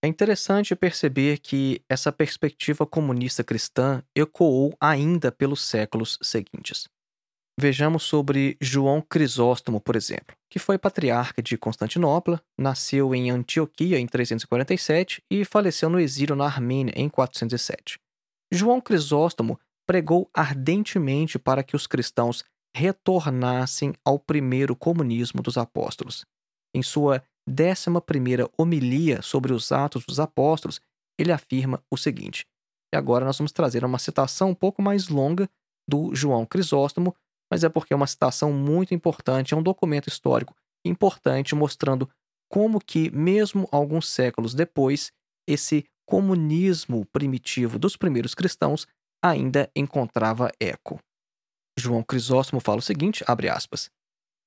É 0.05 0.09
interessante 0.09 0.75
perceber 0.75 1.38
que 1.38 1.81
essa 1.88 2.11
perspectiva 2.11 2.85
comunista 2.85 3.44
cristã 3.44 4.03
ecoou 4.16 4.77
ainda 4.81 5.31
pelos 5.31 5.62
séculos 5.62 6.18
seguintes. 6.20 6.88
Vejamos 7.59 8.03
sobre 8.03 8.57
João 8.61 9.01
Crisóstomo, 9.01 9.81
por 9.81 9.94
exemplo, 9.94 10.37
que 10.53 10.59
foi 10.59 10.77
patriarca 10.77 11.41
de 11.41 11.57
Constantinopla, 11.57 12.38
nasceu 12.59 13.15
em 13.15 13.31
Antioquia 13.31 13.99
em 13.99 14.07
347 14.07 15.25
e 15.31 15.47
faleceu 15.47 15.88
no 15.88 15.99
exílio 15.99 16.37
na 16.37 16.45
Armênia 16.45 16.93
em 16.95 17.09
407. 17.09 17.99
João 18.53 18.79
Crisóstomo 18.79 19.59
pregou 19.87 20.29
ardentemente 20.35 21.38
para 21.38 21.62
que 21.62 21.75
os 21.75 21.87
cristãos 21.87 22.45
retornassem 22.77 23.95
ao 24.05 24.19
primeiro 24.19 24.77
comunismo 24.77 25.41
dos 25.41 25.57
apóstolos. 25.57 26.27
Em 26.77 26.83
sua 26.83 27.25
11 27.49 28.51
homilia 28.59 29.23
sobre 29.23 29.55
os 29.55 29.73
Atos 29.73 30.05
dos 30.05 30.21
Apóstolos, 30.21 30.83
ele 31.19 31.33
afirma 31.33 31.83
o 31.91 31.97
seguinte. 31.97 32.45
E 32.93 32.97
agora 32.99 33.25
nós 33.25 33.38
vamos 33.38 33.53
trazer 33.53 33.87
uma 33.87 33.99
citação 33.99 34.51
um 34.51 34.55
pouco 34.55 34.83
mais 34.83 35.09
longa 35.09 35.49
do 35.88 36.15
João 36.15 36.45
Crisóstomo, 36.45 37.17
mas 37.53 37.62
é 37.65 37.69
porque 37.69 37.93
é 37.93 37.97
uma 37.97 38.07
citação 38.07 38.51
muito 38.51 38.95
importante, 38.95 39.53
é 39.53 39.57
um 39.57 39.62
documento 39.62 40.09
histórico 40.09 40.57
importante 40.87 41.55
mostrando 41.55 42.09
como 42.51 42.81
que, 42.81 43.11
mesmo 43.11 43.69
alguns 43.71 44.09
séculos 44.09 44.55
depois, 44.55 45.12
esse 45.47 45.85
comunismo 46.09 47.05
primitivo 47.12 47.79
dos 47.79 47.95
primeiros 47.95 48.35
cristãos 48.35 48.87
ainda 49.23 49.71
encontrava 49.77 50.51
eco. 50.59 50.99
João 51.79 52.03
Crisóstomo 52.03 52.59
fala 52.59 52.79
o 52.79 52.83
seguinte, 52.83 53.23
abre 53.27 53.51
aspas, 53.51 53.91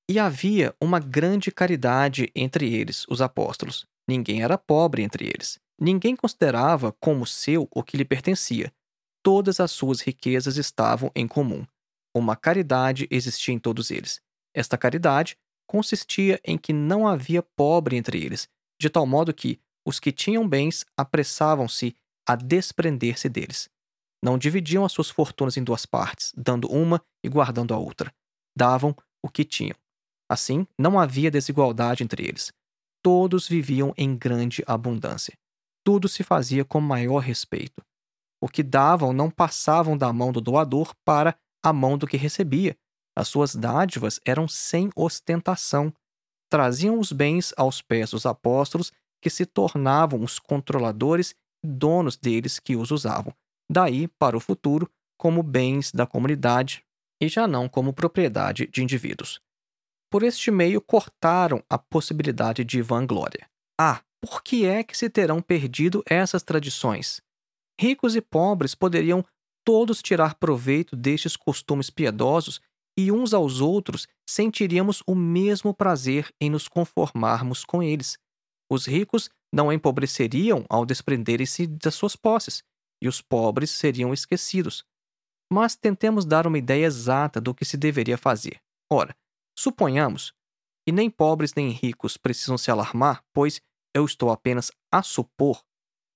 e 0.09 0.17
havia 0.17 0.73
uma 0.81 0.99
grande 0.99 1.51
caridade 1.51 2.31
entre 2.35 2.73
eles, 2.73 3.05
os 3.07 3.21
apóstolos. 3.21 3.85
Ninguém 4.09 4.41
era 4.41 4.57
pobre 4.57 5.03
entre 5.03 5.25
eles. 5.25 5.59
Ninguém 5.79 6.15
considerava 6.15 6.91
como 6.99 7.23
seu 7.27 7.67
o 7.69 7.83
que 7.83 7.97
lhe 7.97 8.05
pertencia. 8.05 8.73
Todas 9.21 9.59
as 9.59 9.69
suas 9.69 10.01
riquezas 10.01 10.57
estavam 10.57 11.11
em 11.15 11.27
comum. 11.27 11.67
Uma 12.15 12.37
caridade 12.37 13.07
existia 13.11 13.53
em 13.53 13.59
todos 13.59 13.91
eles. 13.91 14.21
Esta 14.53 14.77
caridade 14.77 15.37
consistia 15.67 16.39
em 16.45 16.57
que 16.57 16.71
não 16.71 17.05
havia 17.05 17.43
pobre 17.43 17.97
entre 17.97 18.23
eles, 18.23 18.47
de 18.79 18.89
tal 18.89 19.05
modo 19.05 19.33
que 19.33 19.59
os 19.85 19.99
que 19.99 20.13
tinham 20.13 20.47
bens 20.47 20.85
apressavam-se 20.97 21.93
a 22.25 22.35
desprender-se 22.35 23.27
deles. 23.27 23.69
Não 24.23 24.37
dividiam 24.37 24.85
as 24.85 24.93
suas 24.93 25.09
fortunas 25.09 25.57
em 25.57 25.63
duas 25.63 25.85
partes, 25.85 26.31
dando 26.35 26.71
uma 26.71 27.01
e 27.23 27.27
guardando 27.27 27.73
a 27.73 27.77
outra. 27.77 28.13
Davam 28.57 28.95
o 29.21 29.29
que 29.29 29.43
tinham. 29.43 29.75
Assim, 30.29 30.65
não 30.79 30.97
havia 30.97 31.29
desigualdade 31.29 32.03
entre 32.03 32.25
eles. 32.25 32.51
Todos 33.03 33.47
viviam 33.47 33.93
em 33.97 34.17
grande 34.17 34.63
abundância. 34.65 35.37
Tudo 35.83 36.07
se 36.07 36.23
fazia 36.23 36.65
com 36.65 36.79
maior 36.79 37.19
respeito. 37.19 37.83
O 38.41 38.47
que 38.47 38.63
davam 38.63 39.13
não 39.13 39.29
passavam 39.29 39.97
da 39.97 40.11
mão 40.11 40.31
do 40.31 40.41
doador 40.41 40.95
para 41.05 41.37
a 41.65 41.73
mão 41.73 41.97
do 41.97 42.05
que 42.05 42.15
recebia. 42.15 42.77
As 43.17 43.27
suas 43.27 43.55
dádivas 43.55 44.19
eram 44.23 44.47
sem 44.47 44.89
ostentação. 44.95 45.91
Traziam 46.47 46.99
os 46.99 47.11
bens 47.11 47.53
aos 47.57 47.81
pés 47.81 48.11
dos 48.11 48.25
apóstolos, 48.25 48.91
que 49.19 49.29
se 49.31 49.45
tornavam 49.45 50.21
os 50.21 50.37
controladores 50.37 51.33
e 51.63 51.67
donos 51.67 52.15
deles 52.15 52.59
que 52.59 52.75
os 52.75 52.91
usavam. 52.91 53.33
Daí, 53.67 54.07
para 54.07 54.37
o 54.37 54.39
futuro, 54.39 54.87
como 55.17 55.41
bens 55.41 55.91
da 55.91 56.05
comunidade 56.05 56.83
e 57.19 57.27
já 57.27 57.47
não 57.47 57.67
como 57.67 57.93
propriedade 57.93 58.67
de 58.67 58.83
indivíduos. 58.83 59.41
Por 60.11 60.21
este 60.21 60.51
meio, 60.51 60.79
cortaram 60.79 61.63
a 61.67 61.79
possibilidade 61.79 62.63
de 62.63 62.81
vanglória. 62.81 63.49
Ah, 63.79 64.01
por 64.21 64.43
que 64.43 64.65
é 64.65 64.83
que 64.83 64.95
se 64.95 65.09
terão 65.09 65.41
perdido 65.41 66.03
essas 66.05 66.43
tradições? 66.43 67.21
Ricos 67.79 68.15
e 68.15 68.21
pobres 68.21 68.75
poderiam 68.75 69.25
todos 69.65 70.01
tirar 70.01 70.35
proveito 70.35 70.95
destes 70.95 71.35
costumes 71.35 71.89
piedosos 71.89 72.61
e 72.97 73.11
uns 73.11 73.33
aos 73.33 73.59
outros 73.59 74.07
sentiríamos 74.29 75.03
o 75.05 75.15
mesmo 75.15 75.73
prazer 75.73 76.33
em 76.39 76.49
nos 76.49 76.67
conformarmos 76.67 77.65
com 77.65 77.83
eles. 77.83 78.17
Os 78.71 78.85
ricos 78.85 79.29
não 79.53 79.73
empobreceriam 79.73 80.65
ao 80.69 80.85
desprenderem-se 80.85 81.67
das 81.67 81.95
suas 81.95 82.15
posses, 82.15 82.63
e 83.01 83.07
os 83.07 83.21
pobres 83.21 83.71
seriam 83.71 84.13
esquecidos. 84.13 84.85
Mas 85.51 85.75
tentemos 85.75 86.25
dar 86.25 86.47
uma 86.47 86.57
ideia 86.57 86.85
exata 86.85 87.41
do 87.41 87.53
que 87.53 87.65
se 87.65 87.77
deveria 87.77 88.17
fazer. 88.17 88.59
Ora, 88.89 89.15
suponhamos, 89.57 90.33
e 90.87 90.91
nem 90.91 91.09
pobres 91.09 91.53
nem 91.53 91.69
ricos 91.69 92.17
precisam 92.17 92.57
se 92.57 92.71
alarmar, 92.71 93.23
pois 93.33 93.61
eu 93.93 94.05
estou 94.05 94.29
apenas 94.29 94.71
a 94.91 95.01
supor, 95.01 95.63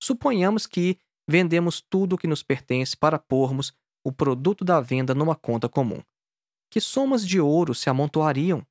suponhamos 0.02 0.66
que 0.66 0.98
vendemos 1.30 1.80
tudo 1.80 2.14
o 2.14 2.18
que 2.18 2.26
nos 2.26 2.42
pertence 2.42 2.96
para 2.96 3.18
pormos 3.18 3.72
o 4.04 4.12
produto 4.12 4.64
da 4.64 4.80
venda 4.80 5.14
numa 5.14 5.36
conta 5.36 5.68
comum. 5.68 6.02
Que 6.70 6.80
somas 6.80 7.26
de 7.26 7.40
ouro 7.40 7.74
se 7.74 7.88
amontoariam? 7.88 8.66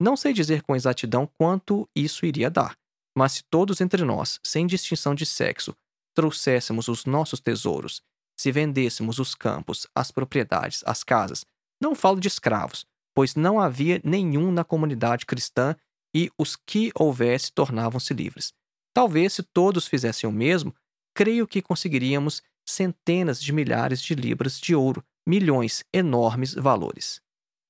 Não 0.00 0.16
sei 0.16 0.32
dizer 0.32 0.62
com 0.62 0.76
exatidão 0.76 1.28
quanto 1.36 1.88
isso 1.94 2.24
iria 2.24 2.48
dar, 2.48 2.76
mas 3.16 3.32
se 3.32 3.42
todos 3.50 3.80
entre 3.80 4.04
nós, 4.04 4.38
sem 4.44 4.66
distinção 4.66 5.14
de 5.14 5.26
sexo, 5.26 5.74
trouxéssemos 6.14 6.86
os 6.86 7.04
nossos 7.04 7.40
tesouros, 7.40 8.00
se 8.38 8.52
vendêssemos 8.52 9.18
os 9.18 9.34
campos, 9.34 9.86
as 9.92 10.12
propriedades, 10.12 10.84
as 10.86 11.02
casas, 11.02 11.44
não 11.80 11.94
falo 11.94 12.20
de 12.20 12.28
escravos, 12.28 12.86
pois 13.12 13.34
não 13.34 13.58
havia 13.58 14.00
nenhum 14.04 14.52
na 14.52 14.62
comunidade 14.62 15.26
cristã 15.26 15.74
e 16.14 16.30
os 16.38 16.54
que 16.54 16.92
houvesse 16.94 17.52
tornavam-se 17.52 18.14
livres. 18.14 18.52
Talvez, 18.94 19.32
se 19.32 19.42
todos 19.42 19.88
fizessem 19.88 20.28
o 20.28 20.32
mesmo, 20.32 20.74
creio 21.18 21.48
que 21.48 21.60
conseguiríamos 21.60 22.44
centenas 22.64 23.42
de 23.42 23.52
milhares 23.52 24.00
de 24.00 24.14
libras 24.14 24.60
de 24.60 24.72
ouro, 24.72 25.04
milhões, 25.26 25.84
enormes 25.92 26.54
valores. 26.54 27.20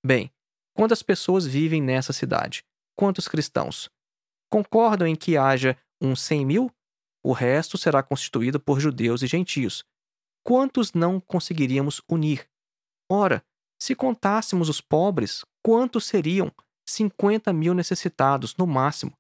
Bem, 0.05 0.31
quantas 0.77 1.03
pessoas 1.03 1.47
vivem 1.47 1.81
nessa 1.81 2.13
cidade? 2.13 2.63
Quantos 2.95 3.27
cristãos? 3.27 3.89
Concordam 4.53 5.09
em 5.09 5.17
que 5.17 5.39
haja 5.39 5.79
uns 5.99 6.21
100 6.21 6.45
mil? 6.45 6.71
O 7.25 7.33
resto 7.33 7.79
será 7.79 8.03
constituído 8.03 8.61
por 8.61 8.81
judeus 8.81 9.23
e 9.23 9.27
gentios. 9.27 9.83
Quantos 10.45 10.93
não 10.93 11.19
conseguiríamos 11.19 12.03
unir? 12.07 12.47
Ora, 13.11 13.43
se 13.81 13.95
contássemos 13.95 14.69
os 14.69 14.83
pobres, 14.83 15.43
quantos 15.65 16.05
seriam? 16.05 16.53
50 16.87 17.51
mil 17.55 17.73
necessitados, 17.73 18.55
no 18.59 18.67
máximo. 18.67 19.17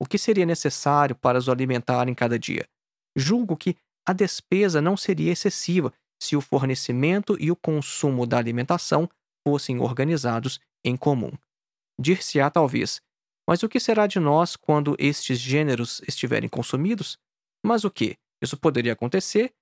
O 0.00 0.06
que 0.06 0.16
seria 0.16 0.46
necessário 0.46 1.14
para 1.14 1.36
os 1.36 1.46
alimentarem 1.46 2.14
cada 2.14 2.38
dia? 2.38 2.66
Julgo 3.16 3.56
que 3.56 3.76
a 4.06 4.12
despesa 4.12 4.80
não 4.80 4.96
seria 4.96 5.32
excessiva 5.32 5.92
se 6.22 6.36
o 6.36 6.40
fornecimento 6.40 7.36
e 7.40 7.50
o 7.50 7.56
consumo 7.56 8.26
da 8.26 8.38
alimentação 8.38 9.08
fossem 9.46 9.80
organizados 9.80 10.60
em 10.84 10.96
comum. 10.96 11.32
Dir-se-á 11.98 12.50
talvez, 12.50 13.00
mas 13.48 13.62
o 13.62 13.68
que 13.68 13.80
será 13.80 14.06
de 14.06 14.20
nós 14.20 14.56
quando 14.56 14.96
estes 14.98 15.38
gêneros 15.38 16.02
estiverem 16.06 16.48
consumidos? 16.48 17.18
Mas 17.64 17.84
o 17.84 17.90
que? 17.90 18.16
Isso 18.42 18.56
poderia 18.56 18.92
acontecer? 18.92 19.52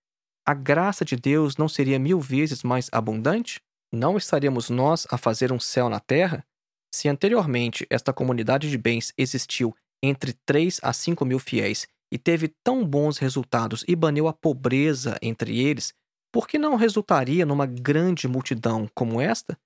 A 0.47 0.53
graça 0.53 1.05
de 1.05 1.17
Deus 1.17 1.57
não 1.57 1.69
seria 1.69 1.99
mil 1.99 2.21
vezes 2.21 2.63
mais 2.63 2.89
abundante? 2.93 3.61
Não 3.93 4.17
estaríamos 4.17 4.69
nós 4.69 5.07
a 5.11 5.17
fazer 5.17 5.53
um 5.53 5.61
céu 5.61 5.89
na 5.89 6.01
terra? 6.01 6.45
Se 6.93 7.09
anteriormente 7.09 7.87
esta 7.89 8.13
comunidade 8.13 8.71
de 8.71 8.79
bens 8.79 9.13
existiu 9.17 9.75
entre 10.03 10.35
3 10.45 10.81
a 10.83 10.93
5 10.93 11.25
mil 11.25 11.39
fiéis 11.39 11.87
e 12.15 12.19
teve 12.19 12.55
tão 12.63 12.87
bons 12.87 13.19
resultados 13.19 13.85
e 13.89 13.97
baniu 13.97 14.29
a 14.29 14.33
pobreza 14.33 15.19
entre 15.21 15.59
eles, 15.59 15.93
por 16.33 16.47
que 16.47 16.57
não 16.61 16.77
resultaria 16.77 17.45
numa 17.45 17.67
grande 17.67 18.29
multidão 18.29 18.89
como 18.95 19.21
esta? 19.21 19.59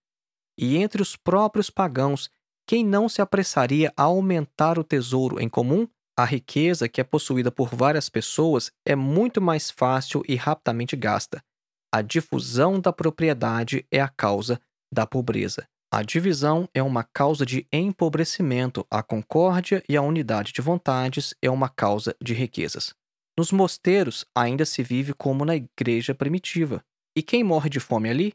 E 0.59 0.79
entre 0.79 1.03
os 1.03 1.15
próprios 1.15 1.69
pagãos, 1.69 2.31
quem 2.67 2.83
não 2.83 3.07
se 3.07 3.21
apressaria 3.21 3.93
a 3.95 4.05
aumentar 4.05 4.79
o 4.79 4.85
tesouro 4.85 5.39
em 5.39 5.47
comum? 5.47 5.87
A 6.19 6.25
riqueza 6.25 6.89
que 6.89 7.03
é 7.03 7.05
possuída 7.05 7.53
por 7.53 7.69
várias 7.69 8.09
pessoas 8.09 8.73
é 8.83 8.97
muito 8.97 9.43
mais 9.43 9.71
fácil 9.71 10.23
e 10.27 10.35
rapidamente 10.35 10.97
gasta. 10.97 11.45
A 11.93 12.01
difusão 12.01 12.81
da 12.81 12.95
propriedade 12.95 13.87
é 13.91 14.01
a 14.01 14.09
causa 14.09 14.59
da 14.91 15.07
pobreza. 15.07 15.69
A 15.91 16.03
divisão 16.03 16.69
é 16.75 16.83
uma 16.83 17.03
causa 17.03 17.47
de 17.47 17.67
empobrecimento, 17.73 18.87
a 18.91 19.03
concórdia 19.03 19.83
e 19.89 19.97
a 19.97 20.03
unidade 20.03 20.53
de 20.53 20.61
vontades 20.61 21.35
é 21.41 21.49
uma 21.51 21.71
causa 21.71 22.15
de 22.23 22.35
riquezas. 22.35 22.95
Nos 23.39 23.51
mosteiros 23.51 24.27
ainda 24.35 24.67
se 24.67 24.83
vive 24.83 25.15
como 25.15 25.47
na 25.47 25.57
igreja 25.57 26.15
primitiva. 26.15 26.85
E 27.17 27.23
quem 27.23 27.43
morre 27.43 27.71
de 27.71 27.81
fome 27.81 28.11
ali? 28.11 28.35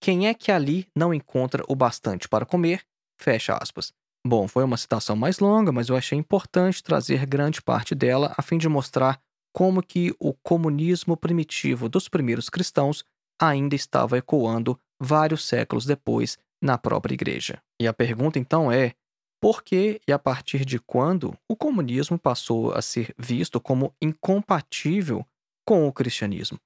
Quem 0.00 0.28
é 0.28 0.34
que 0.34 0.52
ali 0.52 0.86
não 0.96 1.12
encontra 1.12 1.64
o 1.68 1.74
bastante 1.74 2.28
para 2.28 2.46
comer? 2.46 2.82
Fecha 3.20 3.58
aspas. 3.60 3.92
Bom, 4.24 4.46
foi 4.46 4.62
uma 4.62 4.76
citação 4.76 5.16
mais 5.16 5.40
longa, 5.40 5.72
mas 5.72 5.88
eu 5.88 5.96
achei 5.96 6.16
importante 6.16 6.84
trazer 6.84 7.26
grande 7.26 7.60
parte 7.60 7.96
dela 7.96 8.32
a 8.38 8.42
fim 8.42 8.58
de 8.58 8.68
mostrar 8.68 9.20
como 9.52 9.82
que 9.82 10.14
o 10.20 10.32
comunismo 10.32 11.16
primitivo 11.16 11.88
dos 11.88 12.08
primeiros 12.08 12.48
cristãos 12.48 13.04
ainda 13.40 13.74
estava 13.74 14.18
ecoando 14.18 14.78
vários 15.00 15.44
séculos 15.44 15.84
depois 15.84 16.38
na 16.62 16.78
própria 16.78 17.14
igreja. 17.14 17.60
E 17.80 17.88
a 17.88 17.92
pergunta 17.92 18.38
então 18.38 18.70
é: 18.70 18.94
por 19.42 19.64
que 19.64 20.00
e 20.06 20.12
a 20.12 20.18
partir 20.18 20.64
de 20.64 20.78
quando 20.78 21.36
o 21.48 21.56
comunismo 21.56 22.16
passou 22.16 22.72
a 22.72 22.80
ser 22.80 23.12
visto 23.18 23.60
como 23.60 23.92
incompatível 24.00 25.26
com 25.66 25.88
o 25.88 25.92
cristianismo? 25.92 26.58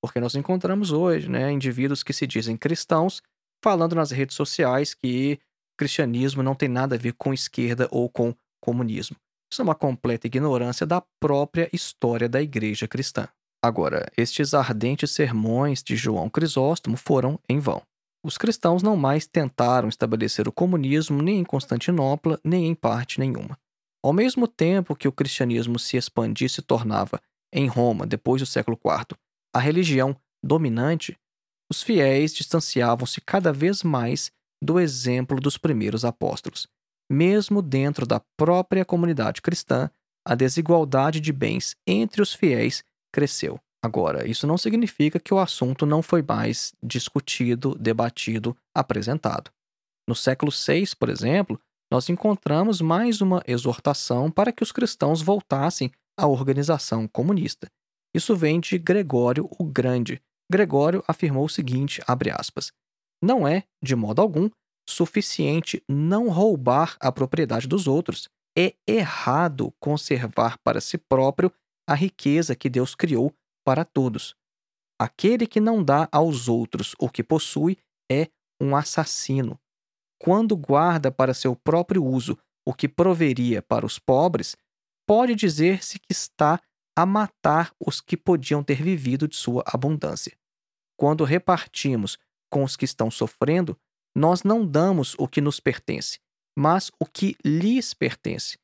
Porque 0.00 0.20
nós 0.20 0.34
encontramos 0.34 0.92
hoje 0.92 1.28
né, 1.28 1.50
indivíduos 1.50 2.02
que 2.02 2.12
se 2.12 2.26
dizem 2.26 2.56
cristãos 2.56 3.20
falando 3.62 3.94
nas 3.94 4.10
redes 4.10 4.36
sociais 4.36 4.94
que 4.94 5.38
cristianismo 5.76 6.42
não 6.42 6.54
tem 6.54 6.68
nada 6.68 6.94
a 6.94 6.98
ver 6.98 7.12
com 7.14 7.34
esquerda 7.34 7.88
ou 7.90 8.08
com 8.08 8.34
comunismo. 8.60 9.16
Isso 9.52 9.60
é 9.60 9.64
uma 9.64 9.74
completa 9.74 10.26
ignorância 10.26 10.86
da 10.86 11.02
própria 11.20 11.68
história 11.72 12.28
da 12.28 12.40
igreja 12.40 12.88
cristã. 12.88 13.28
Agora, 13.64 14.10
estes 14.16 14.54
ardentes 14.54 15.10
sermões 15.10 15.82
de 15.82 15.94
João 15.94 16.28
Crisóstomo 16.28 16.96
foram 16.96 17.38
em 17.48 17.60
vão. 17.60 17.82
Os 18.24 18.38
cristãos 18.38 18.82
não 18.82 18.96
mais 18.96 19.26
tentaram 19.26 19.88
estabelecer 19.88 20.46
o 20.46 20.52
comunismo 20.52 21.20
nem 21.20 21.40
em 21.40 21.44
Constantinopla, 21.44 22.38
nem 22.44 22.66
em 22.66 22.74
parte 22.74 23.18
nenhuma. 23.18 23.58
Ao 24.02 24.12
mesmo 24.12 24.46
tempo 24.46 24.94
que 24.94 25.08
o 25.08 25.12
cristianismo 25.12 25.78
se 25.78 25.96
expandia 25.96 26.46
e 26.46 26.50
se 26.50 26.62
tornava, 26.62 27.20
em 27.52 27.66
Roma, 27.66 28.06
depois 28.06 28.40
do 28.40 28.46
século 28.46 28.78
IV, 28.82 29.16
a 29.54 29.58
religião 29.58 30.16
dominante, 30.42 31.16
os 31.70 31.82
fiéis 31.82 32.34
distanciavam-se 32.34 33.20
cada 33.20 33.52
vez 33.52 33.82
mais 33.82 34.30
do 34.62 34.78
exemplo 34.78 35.40
dos 35.40 35.58
primeiros 35.58 36.04
apóstolos. 36.04 36.68
Mesmo 37.10 37.60
dentro 37.60 38.06
da 38.06 38.20
própria 38.36 38.84
comunidade 38.84 39.42
cristã, 39.42 39.90
a 40.24 40.34
desigualdade 40.34 41.20
de 41.20 41.32
bens 41.32 41.76
entre 41.86 42.22
os 42.22 42.32
fiéis 42.32 42.84
cresceu. 43.12 43.60
Agora, 43.84 44.28
isso 44.28 44.46
não 44.46 44.56
significa 44.56 45.18
que 45.18 45.34
o 45.34 45.40
assunto 45.40 45.84
não 45.84 46.02
foi 46.02 46.22
mais 46.22 46.72
discutido, 46.82 47.74
debatido, 47.74 48.56
apresentado. 48.72 49.50
No 50.08 50.14
século 50.14 50.52
VI, 50.52 50.94
por 50.96 51.08
exemplo, 51.08 51.60
nós 51.90 52.08
encontramos 52.08 52.80
mais 52.80 53.20
uma 53.20 53.42
exortação 53.46 54.30
para 54.30 54.52
que 54.52 54.62
os 54.62 54.72
cristãos 54.72 55.20
voltassem 55.20 55.90
à 56.16 56.26
organização 56.26 57.08
comunista. 57.08 57.68
Isso 58.14 58.36
vem 58.36 58.60
de 58.60 58.78
Gregório 58.78 59.48
o 59.58 59.64
Grande. 59.64 60.20
Gregório 60.50 61.02
afirmou 61.08 61.44
o 61.44 61.48
seguinte, 61.48 62.00
aspas, 62.06 62.70
Não 63.22 63.46
é, 63.46 63.64
de 63.82 63.96
modo 63.96 64.20
algum, 64.20 64.48
suficiente 64.88 65.82
não 65.88 66.28
roubar 66.28 66.96
a 67.00 67.10
propriedade 67.10 67.66
dos 67.66 67.86
outros. 67.86 68.28
É 68.56 68.74
errado 68.86 69.72
conservar 69.80 70.58
para 70.62 70.80
si 70.80 70.98
próprio 70.98 71.50
a 71.88 71.94
riqueza 71.94 72.54
que 72.54 72.68
Deus 72.68 72.94
criou 72.94 73.32
para 73.64 73.84
todos. 73.84 74.34
Aquele 74.98 75.46
que 75.46 75.60
não 75.60 75.82
dá 75.82 76.08
aos 76.12 76.48
outros 76.48 76.94
o 76.98 77.08
que 77.08 77.22
possui 77.22 77.76
é 78.10 78.28
um 78.60 78.76
assassino. 78.76 79.58
Quando 80.18 80.56
guarda 80.56 81.10
para 81.10 81.34
seu 81.34 81.56
próprio 81.56 82.04
uso 82.04 82.38
o 82.64 82.72
que 82.72 82.88
proveria 82.88 83.60
para 83.60 83.84
os 83.84 83.98
pobres, 83.98 84.56
pode 85.06 85.34
dizer-se 85.34 85.98
que 85.98 86.12
está 86.12 86.60
a 86.96 87.04
matar 87.04 87.74
os 87.80 88.00
que 88.00 88.16
podiam 88.16 88.62
ter 88.62 88.82
vivido 88.82 89.26
de 89.26 89.34
sua 89.34 89.64
abundância. 89.66 90.36
Quando 90.96 91.24
repartimos 91.24 92.18
com 92.50 92.62
os 92.62 92.76
que 92.76 92.84
estão 92.84 93.10
sofrendo, 93.10 93.76
nós 94.14 94.42
não 94.42 94.64
damos 94.66 95.16
o 95.18 95.26
que 95.26 95.40
nos 95.40 95.58
pertence, 95.58 96.20
mas 96.56 96.90
o 97.00 97.06
que 97.06 97.36
lhes 97.44 97.94
pertence. 97.94 98.58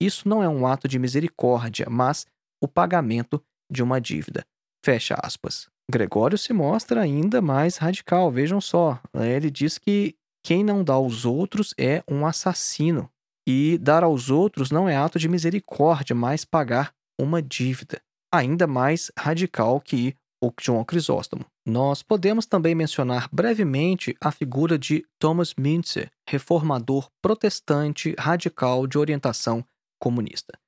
Isso 0.00 0.28
não 0.28 0.42
é 0.42 0.48
um 0.48 0.66
ato 0.66 0.88
de 0.88 0.98
misericórdia, 0.98 1.86
mas 1.90 2.26
o 2.60 2.68
pagamento 2.68 3.44
de 3.72 3.82
uma 3.82 4.00
dívida. 4.00 4.44
Fecha 4.84 5.14
aspas. 5.22 5.68
Gregório 5.90 6.38
se 6.38 6.52
mostra 6.52 7.00
ainda 7.00 7.40
mais 7.40 7.76
radical, 7.76 8.30
vejam 8.30 8.60
só. 8.60 9.00
Ele 9.14 9.50
diz 9.50 9.78
que 9.78 10.14
quem 10.44 10.64
não 10.64 10.84
dá 10.84 10.94
aos 10.94 11.24
outros 11.24 11.74
é 11.78 12.02
um 12.08 12.26
assassino. 12.26 13.08
E 13.46 13.78
dar 13.78 14.04
aos 14.04 14.30
outros 14.30 14.70
não 14.70 14.88
é 14.88 14.96
ato 14.96 15.18
de 15.18 15.28
misericórdia, 15.28 16.14
mas 16.14 16.44
pagar 16.44 16.92
uma 17.20 17.42
dívida. 17.42 18.00
Ainda 18.32 18.66
mais 18.66 19.10
radical 19.18 19.80
que 19.80 20.14
o 20.42 20.52
João 20.60 20.84
Crisóstomo. 20.84 21.44
Nós 21.64 22.02
podemos 22.02 22.46
também 22.46 22.74
mencionar 22.74 23.28
brevemente 23.32 24.16
a 24.20 24.32
figura 24.32 24.76
de 24.76 25.04
Thomas 25.20 25.54
Müntzer, 25.54 26.10
reformador 26.28 27.08
protestante 27.22 28.14
radical 28.18 28.86
de 28.86 28.98
orientação 28.98 29.64
comunista. 30.00 30.58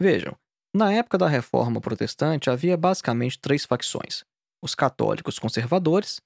Vejam, 0.00 0.36
na 0.74 0.92
época 0.92 1.18
da 1.18 1.28
Reforma 1.28 1.80
Protestante 1.80 2.48
havia 2.48 2.76
basicamente 2.76 3.38
três 3.38 3.64
facções: 3.64 4.24
os 4.62 4.74
católicos 4.74 5.38
conservadores, 5.38 6.20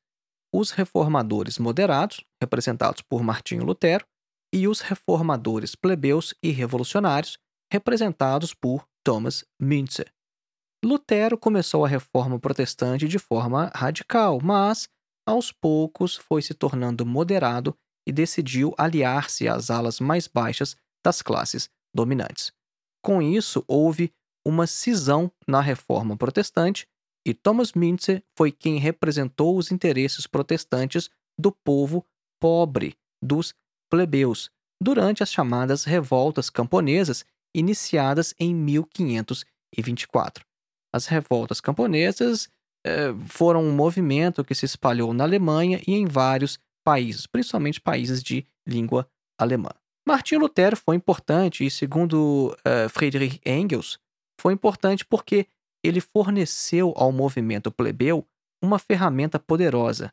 os 0.54 0.70
reformadores 0.70 1.58
moderados, 1.58 2.24
representados 2.40 3.02
por 3.02 3.22
Martinho 3.22 3.64
Lutero, 3.64 4.06
e 4.54 4.68
os 4.68 4.80
reformadores 4.80 5.74
plebeus 5.74 6.34
e 6.42 6.50
revolucionários, 6.50 7.38
representados 7.72 8.54
por 8.54 8.86
Thomas 9.04 9.44
Müntzer. 9.60 10.12
Lutero 10.84 11.36
começou 11.36 11.84
a 11.84 11.88
reforma 11.88 12.38
protestante 12.38 13.08
de 13.08 13.18
forma 13.18 13.70
radical, 13.74 14.38
mas 14.42 14.88
aos 15.26 15.50
poucos 15.50 16.16
foi 16.16 16.40
se 16.42 16.54
tornando 16.54 17.04
moderado 17.04 17.76
e 18.06 18.12
decidiu 18.12 18.72
aliar-se 18.78 19.48
às 19.48 19.68
alas 19.68 19.98
mais 19.98 20.28
baixas 20.28 20.76
das 21.04 21.20
classes 21.20 21.68
dominantes. 21.94 22.52
Com 23.02 23.20
isso, 23.20 23.64
houve 23.66 24.12
uma 24.46 24.66
cisão 24.66 25.30
na 25.46 25.60
reforma 25.60 26.16
protestante 26.16 26.86
e 27.26 27.34
Thomas 27.34 27.72
Müntzer 27.72 28.22
foi 28.36 28.52
quem 28.52 28.78
representou 28.78 29.58
os 29.58 29.72
interesses 29.72 30.28
protestantes 30.28 31.10
do 31.36 31.50
povo 31.50 32.06
pobre, 32.40 32.94
dos 33.20 33.52
plebeus, 33.90 34.48
durante 34.80 35.24
as 35.24 35.32
chamadas 35.32 35.82
revoltas 35.82 36.48
camponesas 36.48 37.24
iniciadas 37.52 38.32
em 38.38 38.54
1524. 38.54 40.44
As 40.94 41.06
revoltas 41.06 41.60
camponesas 41.60 42.48
eh, 42.86 43.12
foram 43.26 43.64
um 43.64 43.72
movimento 43.72 44.44
que 44.44 44.54
se 44.54 44.64
espalhou 44.64 45.12
na 45.12 45.24
Alemanha 45.24 45.82
e 45.86 45.94
em 45.94 46.06
vários 46.06 46.56
países, 46.84 47.26
principalmente 47.26 47.80
países 47.80 48.22
de 48.22 48.46
língua 48.64 49.10
alemã. 49.36 49.70
Martinho 50.06 50.42
Lutero 50.42 50.76
foi 50.76 50.94
importante 50.94 51.66
e, 51.66 51.70
segundo 51.70 52.56
eh, 52.64 52.88
Friedrich 52.88 53.40
Engels, 53.44 53.98
foi 54.40 54.52
importante 54.52 55.04
porque 55.04 55.46
ele 55.82 56.00
forneceu 56.00 56.92
ao 56.96 57.12
movimento 57.12 57.70
plebeu 57.70 58.26
uma 58.62 58.78
ferramenta 58.78 59.38
poderosa, 59.38 60.12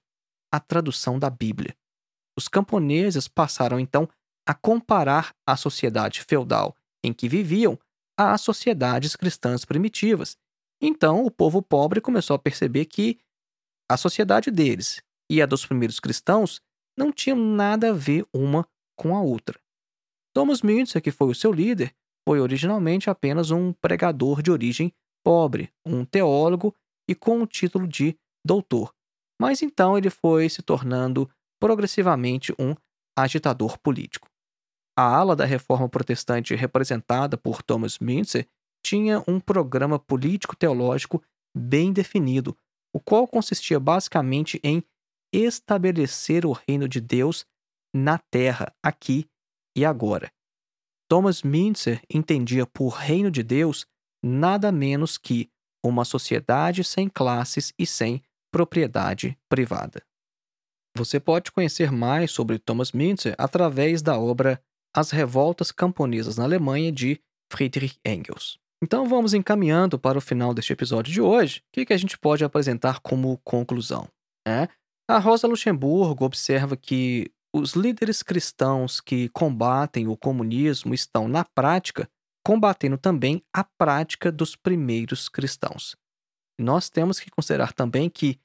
a 0.51 0.59
tradução 0.59 1.17
da 1.17 1.29
Bíblia. 1.29 1.75
Os 2.37 2.47
camponeses 2.47 3.27
passaram 3.27 3.79
então 3.79 4.07
a 4.47 4.53
comparar 4.53 5.33
a 5.47 5.55
sociedade 5.55 6.21
feudal 6.21 6.75
em 7.03 7.13
que 7.13 7.29
viviam 7.29 7.79
às 8.17 8.41
sociedades 8.41 9.15
cristãs 9.15 9.65
primitivas. 9.65 10.37
Então, 10.81 11.25
o 11.25 11.31
povo 11.31 11.61
pobre 11.61 12.01
começou 12.01 12.35
a 12.35 12.39
perceber 12.39 12.85
que 12.85 13.19
a 13.89 13.97
sociedade 13.97 14.51
deles 14.51 15.01
e 15.29 15.41
a 15.41 15.45
dos 15.45 15.65
primeiros 15.65 15.99
cristãos 15.99 16.61
não 16.97 17.11
tinham 17.11 17.37
nada 17.37 17.89
a 17.89 17.93
ver 17.93 18.25
uma 18.33 18.67
com 18.95 19.15
a 19.15 19.21
outra. 19.21 19.59
Thomas 20.33 20.61
Müntzer, 20.61 21.01
que 21.01 21.11
foi 21.11 21.29
o 21.29 21.35
seu 21.35 21.51
líder, 21.51 21.93
foi 22.27 22.39
originalmente 22.39 23.09
apenas 23.09 23.51
um 23.51 23.73
pregador 23.73 24.41
de 24.41 24.51
origem 24.51 24.93
pobre, 25.23 25.71
um 25.85 26.05
teólogo 26.05 26.75
e 27.09 27.15
com 27.15 27.41
o 27.41 27.47
título 27.47 27.87
de 27.87 28.17
doutor. 28.45 28.93
Mas 29.39 29.61
então 29.61 29.97
ele 29.97 30.09
foi 30.09 30.49
se 30.49 30.61
tornando 30.61 31.29
progressivamente 31.59 32.53
um 32.59 32.75
agitador 33.17 33.77
político. 33.79 34.27
A 34.97 35.03
ala 35.03 35.35
da 35.35 35.45
reforma 35.45 35.89
protestante 35.89 36.55
representada 36.55 37.37
por 37.37 37.63
Thomas 37.63 37.97
Müntzer 37.99 38.47
tinha 38.85 39.23
um 39.27 39.39
programa 39.39 39.97
político-teológico 39.97 41.23
bem 41.55 41.91
definido, 41.91 42.55
o 42.93 42.99
qual 42.99 43.27
consistia 43.27 43.79
basicamente 43.79 44.59
em 44.63 44.83
estabelecer 45.33 46.45
o 46.45 46.51
reino 46.51 46.87
de 46.87 47.01
Deus 47.01 47.45
na 47.95 48.17
terra, 48.17 48.73
aqui 48.83 49.25
e 49.75 49.83
agora. 49.83 50.31
Thomas 51.13 51.43
Müntzer 51.43 52.01
entendia 52.11 52.65
por 52.65 52.89
reino 52.89 53.29
de 53.29 53.43
Deus 53.43 53.85
nada 54.25 54.71
menos 54.71 55.15
que 55.15 55.47
uma 55.85 56.03
sociedade 56.03 56.83
sem 56.83 57.07
classes 57.07 57.71
e 57.77 57.85
sem 57.85 58.19
propriedade 58.51 59.37
privada. 59.47 60.01
Você 60.97 61.19
pode 61.19 61.51
conhecer 61.51 61.91
mais 61.91 62.31
sobre 62.31 62.57
Thomas 62.57 62.91
Müntzer 62.93 63.35
através 63.37 64.01
da 64.01 64.17
obra 64.17 64.59
As 64.91 65.11
Revoltas 65.11 65.71
Camponesas 65.71 66.37
na 66.37 66.45
Alemanha 66.45 66.91
de 66.91 67.21
Friedrich 67.51 67.99
Engels. 68.03 68.57
Então 68.83 69.07
vamos 69.07 69.35
encaminhando 69.35 69.99
para 69.99 70.17
o 70.17 70.21
final 70.21 70.51
deste 70.51 70.73
episódio 70.73 71.13
de 71.13 71.21
hoje. 71.21 71.59
O 71.59 71.85
que, 71.85 71.93
a 71.93 71.97
gente 71.97 72.17
pode 72.17 72.43
apresentar 72.43 72.99
como 73.01 73.39
conclusão? 73.43 74.07
É? 74.47 74.67
A 75.07 75.19
Rosa 75.19 75.45
Luxemburgo 75.45 76.25
observa 76.25 76.75
que 76.75 77.31
os 77.53 77.73
líderes 77.73 78.23
cristãos 78.23 78.99
que 78.99 79.29
combatem 79.29 80.07
o 80.07 80.17
comunismo 80.17 80.93
estão, 80.93 81.27
na 81.27 81.45
prática, 81.45 82.09
combatendo 82.43 82.97
também 82.97 83.43
a 83.53 83.63
prática 83.63 84.31
dos 84.31 84.55
primeiros 84.55 85.29
cristãos. 85.29 85.95
Nós 86.59 86.89
temos 86.89 87.19
que 87.19 87.29
considerar 87.29 87.71
também 87.71 88.09
que 88.09 88.39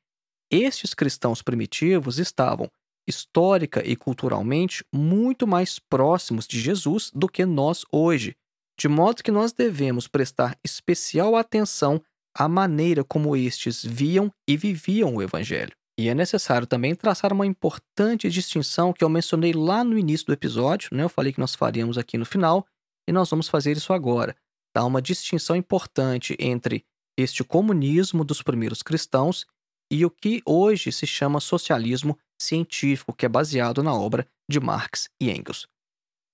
estes 0.51 0.95
cristãos 0.95 1.41
primitivos 1.43 2.19
estavam, 2.19 2.71
histórica 3.09 3.83
e 3.87 3.97
culturalmente, 3.97 4.85
muito 4.95 5.47
mais 5.47 5.79
próximos 5.79 6.47
de 6.47 6.61
Jesus 6.61 7.11
do 7.15 7.29
que 7.29 7.47
nós 7.47 7.85
hoje, 7.91 8.37
de 8.79 8.89
modo 8.89 9.23
que 9.23 9.31
nós 9.31 9.53
devemos 9.53 10.07
prestar 10.07 10.57
especial 10.63 11.35
atenção 11.35 12.03
à 12.35 12.47
maneira 12.47 13.03
como 13.03 13.35
estes 13.35 13.83
viam 13.83 14.31
e 14.47 14.57
viviam 14.57 15.17
o 15.17 15.23
Evangelho. 15.23 15.78
E 15.99 16.09
é 16.09 16.15
necessário 16.15 16.65
também 16.65 16.95
traçar 16.95 17.33
uma 17.33 17.45
importante 17.45 18.31
distinção 18.31 18.93
que 18.93 19.03
eu 19.03 19.09
mencionei 19.09 19.53
lá 19.53 19.83
no 19.83 19.99
início 19.99 20.27
do 20.27 20.33
episódio, 20.33 20.91
né? 20.93 21.03
eu 21.03 21.09
falei 21.09 21.33
que 21.33 21.41
nós 21.41 21.57
faríamos 21.57 21.99
aqui 21.99 22.17
no 22.17 22.25
final, 22.25 22.65
e 23.09 23.13
nós 23.13 23.29
vamos 23.29 23.49
fazer 23.49 23.77
isso 23.77 23.93
agora. 23.93 24.37
Há 24.77 24.85
uma 24.85 25.03
distinção 25.03 25.57
importante 25.57 26.37
entre 26.39 26.85
este 27.19 27.43
comunismo 27.43 28.23
dos 28.23 28.43
primeiros 28.43 28.81
cristãos 28.81 29.45
e 29.91 30.05
o 30.05 30.11
que 30.11 30.41
hoje 30.47 30.93
se 30.93 31.05
chama 31.05 31.41
socialismo 31.41 32.17
científico, 32.41 33.13
que 33.13 33.27
é 33.27 33.29
baseado 33.29 33.83
na 33.83 33.93
obra 33.93 34.25
de 34.49 34.61
Marx 34.61 35.09
e 35.21 35.31
Engels. 35.31 35.67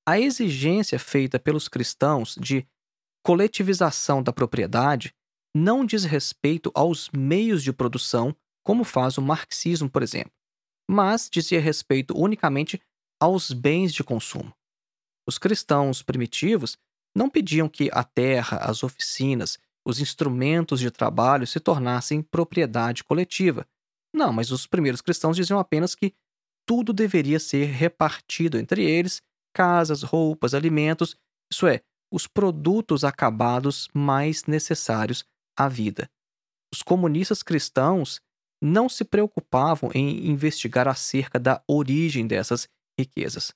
A 0.06 0.20
exigência 0.20 0.98
feita 0.98 1.38
pelos 1.38 1.68
cristãos 1.68 2.36
de 2.38 2.66
coletivização 3.24 4.22
da 4.22 4.30
propriedade 4.30 5.14
não 5.56 5.86
diz 5.86 6.04
respeito 6.04 6.70
aos 6.74 7.08
meios 7.16 7.62
de 7.62 7.72
produção, 7.72 8.36
como 8.64 8.82
faz 8.82 9.18
o 9.18 9.22
marxismo, 9.22 9.88
por 9.88 10.02
exemplo, 10.02 10.32
mas 10.90 11.28
dizia 11.30 11.60
respeito 11.60 12.16
unicamente 12.16 12.80
aos 13.20 13.52
bens 13.52 13.92
de 13.92 14.02
consumo. 14.02 14.52
Os 15.28 15.38
cristãos 15.38 16.02
primitivos 16.02 16.76
não 17.16 17.30
pediam 17.30 17.68
que 17.68 17.88
a 17.92 18.02
terra, 18.02 18.58
as 18.58 18.82
oficinas 18.82 19.58
os 19.86 20.00
instrumentos 20.00 20.80
de 20.80 20.90
trabalho 20.90 21.46
se 21.46 21.60
tornassem 21.60 22.22
propriedade 22.22 23.04
coletiva. 23.04 23.66
Não, 24.14 24.32
mas 24.32 24.50
os 24.50 24.66
primeiros 24.66 25.02
cristãos 25.02 25.36
diziam 25.36 25.58
apenas 25.58 25.94
que 25.94 26.14
tudo 26.66 26.92
deveria 26.92 27.38
ser 27.38 27.66
repartido 27.66 28.56
entre 28.56 28.82
eles 28.82 29.20
casas, 29.54 30.02
roupas, 30.02 30.54
alimentos 30.54 31.16
isso 31.52 31.66
é, 31.66 31.82
os 32.10 32.26
produtos 32.26 33.04
acabados 33.04 33.88
mais 33.92 34.44
necessários 34.44 35.24
à 35.56 35.68
vida. 35.68 36.10
Os 36.72 36.82
comunistas 36.82 37.42
cristãos 37.42 38.20
não 38.64 38.88
se 38.88 39.04
preocupavam 39.04 39.90
em 39.94 40.26
investigar 40.26 40.88
acerca 40.88 41.38
da 41.38 41.62
origem 41.68 42.26
dessas 42.26 42.66
riquezas. 42.98 43.52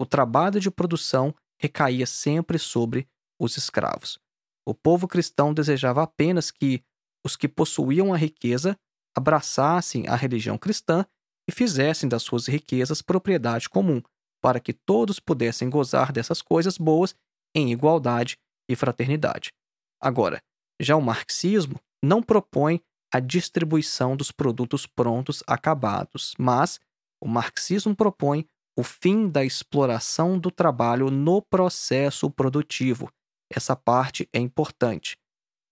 O 0.00 0.06
trabalho 0.06 0.58
de 0.58 0.70
produção 0.70 1.34
recaía 1.60 2.06
sempre 2.06 2.58
sobre 2.58 3.06
os 3.38 3.58
escravos. 3.58 4.18
O 4.66 4.74
povo 4.74 5.06
cristão 5.06 5.52
desejava 5.52 6.02
apenas 6.02 6.50
que 6.50 6.82
os 7.24 7.36
que 7.36 7.46
possuíam 7.46 8.14
a 8.14 8.16
riqueza 8.16 8.74
abraçassem 9.14 10.08
a 10.08 10.16
religião 10.16 10.56
cristã 10.56 11.04
e 11.46 11.52
fizessem 11.52 12.08
das 12.08 12.22
suas 12.22 12.46
riquezas 12.46 13.02
propriedade 13.02 13.68
comum, 13.68 14.00
para 14.40 14.60
que 14.60 14.72
todos 14.72 15.20
pudessem 15.20 15.68
gozar 15.68 16.10
dessas 16.10 16.40
coisas 16.40 16.78
boas 16.78 17.14
em 17.54 17.70
igualdade 17.70 18.38
e 18.68 18.74
fraternidade. 18.74 19.52
Agora, 20.00 20.40
já 20.80 20.96
o 20.96 21.02
marxismo 21.02 21.78
não 22.02 22.22
propõe 22.22 22.80
a 23.12 23.20
distribuição 23.20 24.16
dos 24.16 24.30
produtos 24.30 24.86
prontos 24.86 25.42
acabados, 25.46 26.34
mas 26.38 26.78
o 27.20 27.28
marxismo 27.28 27.94
propõe 27.96 28.46
o 28.76 28.82
fim 28.82 29.28
da 29.28 29.44
exploração 29.44 30.38
do 30.38 30.50
trabalho 30.50 31.10
no 31.10 31.42
processo 31.42 32.30
produtivo. 32.30 33.10
Essa 33.50 33.74
parte 33.74 34.28
é 34.32 34.38
importante. 34.38 35.16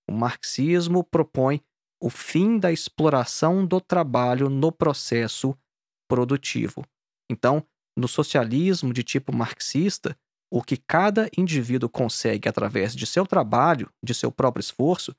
O 0.09 0.13
marxismo 0.13 1.05
propõe 1.05 1.61
o 2.03 2.11
fim 2.11 2.59
da 2.59 2.73
exploração 2.73 3.67
do 3.67 3.81
trabalho 3.81 4.49
no 4.49 4.73
processo 4.73 5.57
produtivo. 6.09 6.85
Então, 7.31 7.65
no 7.97 8.09
socialismo 8.09 8.93
de 8.93 9.03
tipo 9.03 9.35
marxista, 9.35 10.17
o 10.51 10.63
que 10.63 10.77
cada 10.77 11.29
indivíduo 11.37 11.89
consegue 11.89 12.49
através 12.49 12.95
de 12.95 13.07
seu 13.07 13.27
trabalho, 13.27 13.91
de 14.03 14.15
seu 14.15 14.31
próprio 14.31 14.61
esforço, 14.61 15.15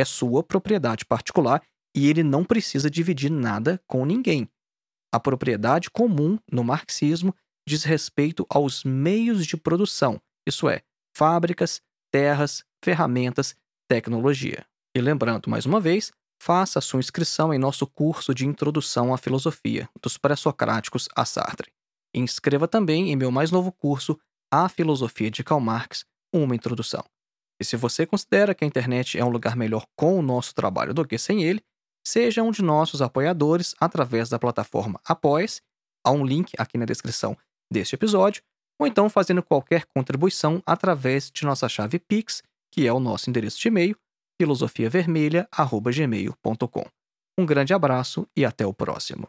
é 0.00 0.04
sua 0.04 0.42
propriedade 0.42 1.04
particular 1.04 1.62
e 1.94 2.08
ele 2.08 2.22
não 2.22 2.44
precisa 2.44 2.90
dividir 2.90 3.30
nada 3.30 3.80
com 3.86 4.04
ninguém. 4.04 4.48
A 5.12 5.18
propriedade 5.18 5.90
comum 5.90 6.38
no 6.50 6.62
marxismo 6.62 7.34
diz 7.66 7.84
respeito 7.84 8.46
aos 8.48 8.84
meios 8.84 9.46
de 9.46 9.56
produção, 9.56 10.20
isso 10.46 10.68
é, 10.68 10.82
fábricas, 11.16 11.80
terras, 12.10 12.64
ferramentas, 12.82 13.54
tecnologia. 13.88 14.66
E 14.96 15.00
lembrando 15.00 15.48
mais 15.50 15.66
uma 15.66 15.80
vez, 15.80 16.12
faça 16.40 16.80
sua 16.80 17.00
inscrição 17.00 17.52
em 17.52 17.58
nosso 17.58 17.86
curso 17.86 18.34
de 18.34 18.46
Introdução 18.46 19.12
à 19.12 19.18
Filosofia, 19.18 19.88
dos 20.00 20.16
Pré-Socráticos 20.16 21.08
a 21.14 21.24
Sartre. 21.24 21.72
Inscreva 22.14 22.66
também 22.66 23.12
em 23.12 23.16
meu 23.16 23.30
mais 23.30 23.50
novo 23.50 23.70
curso, 23.70 24.18
A 24.52 24.68
Filosofia 24.68 25.30
de 25.30 25.44
Karl 25.44 25.60
Marx, 25.60 26.04
uma 26.32 26.56
introdução. 26.56 27.04
E 27.60 27.64
se 27.64 27.76
você 27.76 28.06
considera 28.06 28.54
que 28.54 28.64
a 28.64 28.66
internet 28.66 29.18
é 29.18 29.24
um 29.24 29.28
lugar 29.28 29.54
melhor 29.54 29.84
com 29.94 30.18
o 30.18 30.22
nosso 30.22 30.54
trabalho 30.54 30.94
do 30.94 31.06
que 31.06 31.18
sem 31.18 31.44
ele, 31.44 31.60
seja 32.02 32.42
um 32.42 32.50
de 32.50 32.62
nossos 32.62 33.02
apoiadores 33.02 33.74
através 33.78 34.30
da 34.30 34.38
plataforma 34.38 34.98
Apoies, 35.04 35.60
há 36.02 36.10
um 36.10 36.24
link 36.24 36.54
aqui 36.56 36.78
na 36.78 36.86
descrição 36.86 37.36
deste 37.70 37.94
episódio, 37.94 38.42
ou 38.80 38.86
então 38.86 39.10
fazendo 39.10 39.42
qualquer 39.42 39.84
contribuição 39.94 40.62
através 40.64 41.30
de 41.30 41.44
nossa 41.44 41.68
chave 41.68 41.98
Pix, 41.98 42.42
que 42.72 42.86
é 42.86 42.92
o 42.92 42.98
nosso 42.98 43.28
endereço 43.28 43.60
de 43.60 43.68
e-mail, 43.68 43.94
filosofiavermelha.gmail.com. 44.40 46.86
Um 47.38 47.44
grande 47.44 47.74
abraço 47.74 48.26
e 48.34 48.42
até 48.44 48.66
o 48.66 48.72
próximo. 48.72 49.28